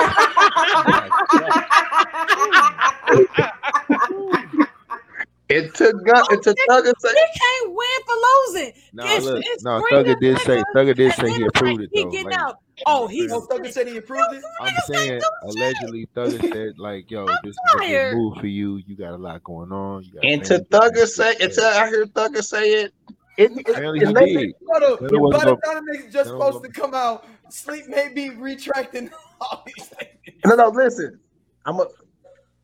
[5.49, 8.15] it took Gun, it took Thugger say He can't win for
[8.55, 8.73] losing.
[8.93, 11.85] no, It's- look, it's no, Thugger the did say, Thugger did say he approved like,
[11.85, 12.11] it he though.
[12.11, 12.59] getting Like, out.
[12.85, 13.29] Oh, he.
[13.31, 14.43] Oh, Thugger said he approved it.
[14.61, 18.83] I'm saying, allegedly, Thugger said, like, yo, this is a good move for you.
[18.87, 20.03] You got a lot going on.
[20.05, 22.93] You got and to Thugger say until I hear Thugger say it,
[23.39, 24.55] It, it, Apparently it he makes- did.
[24.69, 25.07] Hold on.
[25.07, 27.87] Then it By the time the nigga's just it wasn't supposed to come out, sleep
[27.89, 30.11] may be retracting all these things.
[30.45, 31.19] No, no, listen.
[31.65, 31.87] I'm a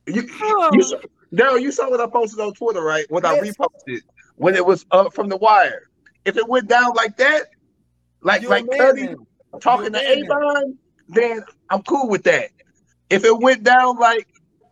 [0.06, 0.22] you.
[0.22, 0.80] You oh.
[0.80, 0.96] saw,
[1.34, 3.06] Daryl, you saw what I posted on Twitter, right?
[3.08, 4.02] When I reposted
[4.36, 5.88] when it was up from the wire.
[6.24, 7.46] If it went down like that,
[8.22, 9.14] like You a like Cutty
[9.60, 10.78] talking to You a man Avon,
[11.08, 12.50] then I'm cool with that.
[13.10, 14.28] If it went down like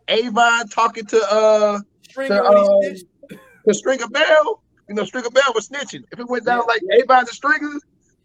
[0.09, 2.81] Avon talking to uh Stringer when um,
[3.69, 6.05] to Stringer Bell, you know Stringer Bell was snitching.
[6.13, 7.79] If it went down like Avon to Stringer,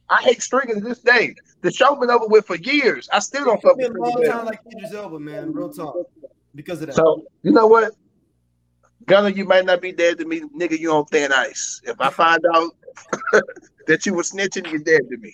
[0.10, 1.36] I hate Stringer to this day.
[1.62, 3.10] The show been over with for years.
[3.12, 5.52] I still don't fuck with a long time like Idris Elba, man.
[5.52, 5.96] Real talk.
[6.54, 6.96] Because of that.
[6.96, 7.94] So you know what?
[9.06, 10.80] Gunna, you might not be dead to me, nigga.
[10.80, 11.82] You on thin ice.
[11.84, 12.72] If I find out
[13.88, 15.34] that you were snitching, you're dead to me.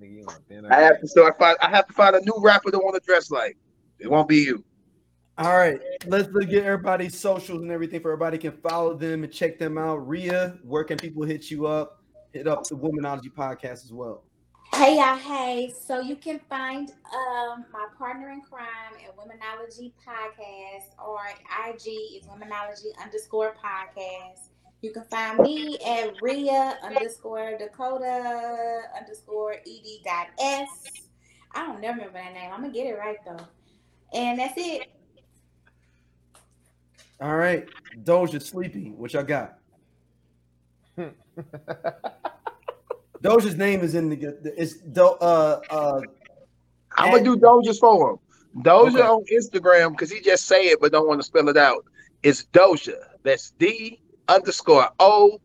[0.00, 1.38] Nigga, you on thin I have to start.
[1.38, 3.56] Find, I have to find a new rapper that want to dress like.
[3.98, 4.64] It won't be you.
[5.38, 9.32] All right, let's look at everybody's socials and everything for everybody can follow them and
[9.32, 10.06] check them out.
[10.06, 12.02] Ria, where can people hit you up?
[12.32, 14.24] Hit up the Womanology podcast as well.
[14.74, 15.72] Hey y'all, hey.
[15.86, 21.20] So you can find um my partner in crime at Womenology Podcast or
[21.68, 24.48] IG is Womenology underscore podcast.
[24.80, 30.68] You can find me at Ria underscore Dakota underscore ed dot s.
[31.54, 32.50] I don't never remember that name.
[32.50, 33.46] I'm gonna get it right though.
[34.14, 34.90] And that's it.
[37.20, 37.68] All right,
[38.04, 39.58] Doja Sleepy, what y'all got?
[43.22, 46.00] Doja's name is in the it's Do, uh uh
[46.96, 48.16] I'm gonna do Doja's for him.
[48.62, 49.00] Doja Okay.
[49.00, 51.84] on Instagram because he just say it but don't want to spell it out.
[52.22, 52.96] It's Doja.
[53.22, 55.40] That's D underscore O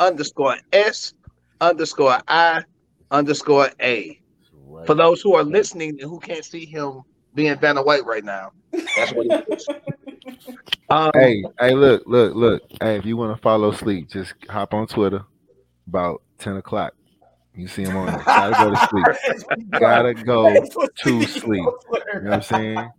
[0.00, 1.14] underscore S
[1.60, 2.64] underscore I
[3.10, 4.20] underscore A.
[4.52, 4.86] Right.
[4.86, 7.02] For those who are listening and who can't see him
[7.34, 9.68] being Vanna White right now, that's what it is.
[10.90, 12.62] Um, Hey, hey, look, look, look.
[12.82, 15.24] Hey, if you want to follow Sleep, just hop on Twitter
[15.86, 16.94] about 10 o'clock.
[17.60, 18.22] You see him on there.
[18.24, 19.70] Gotta go to sleep.
[19.80, 21.44] Gotta go to sleep.
[21.52, 22.90] You know what I'm saying?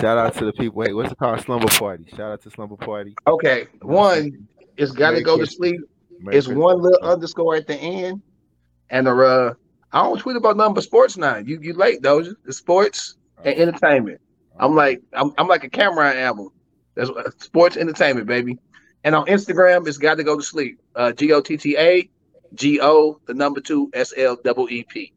[0.00, 0.76] Shout out to the people.
[0.78, 1.40] Wait, what's it called?
[1.40, 2.04] Slumber Party.
[2.10, 3.14] Shout out to Slumber Party.
[3.26, 4.46] okay, one
[4.76, 5.80] is got to Merry go to sleep.
[6.20, 6.62] Merry It's Christmas.
[6.62, 8.20] one little underscore at the end,
[8.90, 9.54] and the uh,
[9.92, 11.36] I don't tweet about nothing but sports now.
[11.36, 12.34] You you late Doja?
[12.44, 14.20] The sports and entertainment.
[14.58, 16.50] I'm like I'm I'm like a Cam'ron album.
[16.94, 18.58] That's sports entertainment, baby.
[19.04, 20.78] And on Instagram, it's got to go to sleep.
[20.94, 22.08] Uh, G O T T A
[22.54, 25.12] G O the number two S L double E P.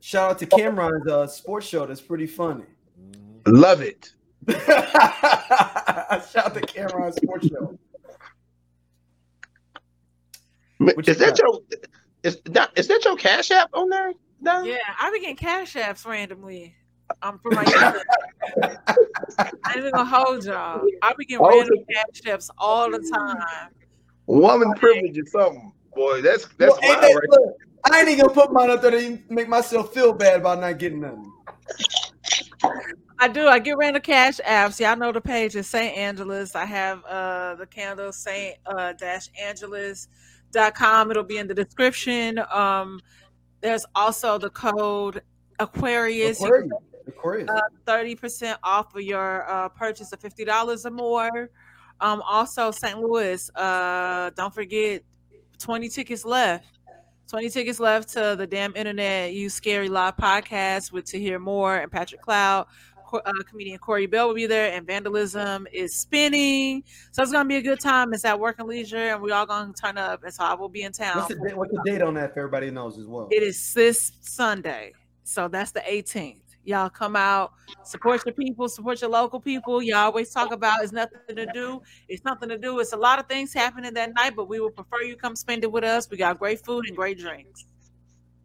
[0.00, 1.86] Shout out to Cam'ron's uh sports show.
[1.86, 2.64] That's pretty funny.
[3.00, 3.42] Mhm.
[3.46, 4.12] Love it.
[4.48, 4.60] Shout
[6.36, 7.78] out to Cam'ron's sports show.
[10.78, 11.38] What you Is that got?
[11.38, 11.60] your
[12.22, 14.12] is that is that your cash app on there?
[14.40, 14.62] No?
[14.62, 16.74] Yeah, I be getting cash apps randomly.
[17.22, 18.76] Um, for my I
[19.68, 20.82] ain't even gonna hold y'all.
[21.02, 23.70] I be getting Oh, random cash apps all the time.
[24.26, 25.72] Woman privilege or something.
[25.96, 27.30] Boy, that's that's Well, ain't wild, that- right?
[27.30, 27.56] look,
[27.90, 30.78] I ain't even gonna put mine up there to make myself feel bad about not
[30.78, 31.32] getting nothing.
[33.18, 33.48] I do.
[33.48, 34.78] I get random cash apps.
[34.78, 35.96] Y'all know the page is St.
[35.96, 36.54] Angeles.
[36.54, 38.56] I have uh the candle St.
[38.66, 41.10] Uh, dash Angeles.com.
[41.10, 42.40] It'll be in the description.
[42.52, 43.00] Um
[43.62, 45.22] there's also the code
[45.58, 46.40] Aquarius.
[46.40, 46.72] You Aquarius.
[47.08, 47.50] Aquarius.
[47.86, 51.50] thirty percent off of your uh, purchase of fifty dollars or more.
[51.98, 52.98] Um, also, St.
[53.00, 53.50] Louis.
[53.54, 55.02] Uh, don't forget,
[55.58, 56.66] twenty tickets left.
[57.28, 59.32] Twenty tickets left to the damn internet.
[59.32, 62.66] You scary live podcast with to hear more and Patrick Cloud.
[63.12, 66.82] Uh, comedian Corey Bell will be there, and Vandalism is spinning.
[67.12, 68.12] So it's gonna be a good time.
[68.12, 70.24] It's at Work and Leisure, and we all gonna turn up.
[70.24, 71.18] And so I will be in town.
[71.18, 72.30] What's the, date, what's the date on that?
[72.30, 73.28] If everybody knows as well.
[73.30, 74.92] It is this Sunday.
[75.22, 76.45] So that's the 18th.
[76.66, 77.52] Y'all come out,
[77.84, 79.80] support your people, support your local people.
[79.80, 81.80] Y'all always talk about it's nothing to do.
[82.08, 82.80] It's nothing to do.
[82.80, 85.62] It's a lot of things happening that night, but we would prefer you come spend
[85.62, 86.10] it with us.
[86.10, 87.66] We got great food and great drinks.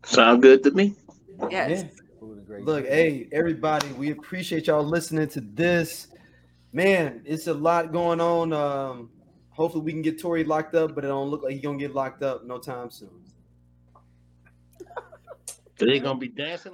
[0.06, 0.93] Sound good to me.
[1.49, 1.84] Yes.
[1.84, 2.03] Yeah.
[2.19, 6.07] Food and great Look, hey, everybody, we appreciate y'all listening to this.
[6.73, 8.53] Man, it's a lot going on.
[8.53, 9.10] Um,
[9.49, 11.95] hopefully we can get Tory locked up, but it don't look like he's gonna get
[11.95, 13.10] locked up no time soon.
[15.77, 16.73] They're gonna be dancing.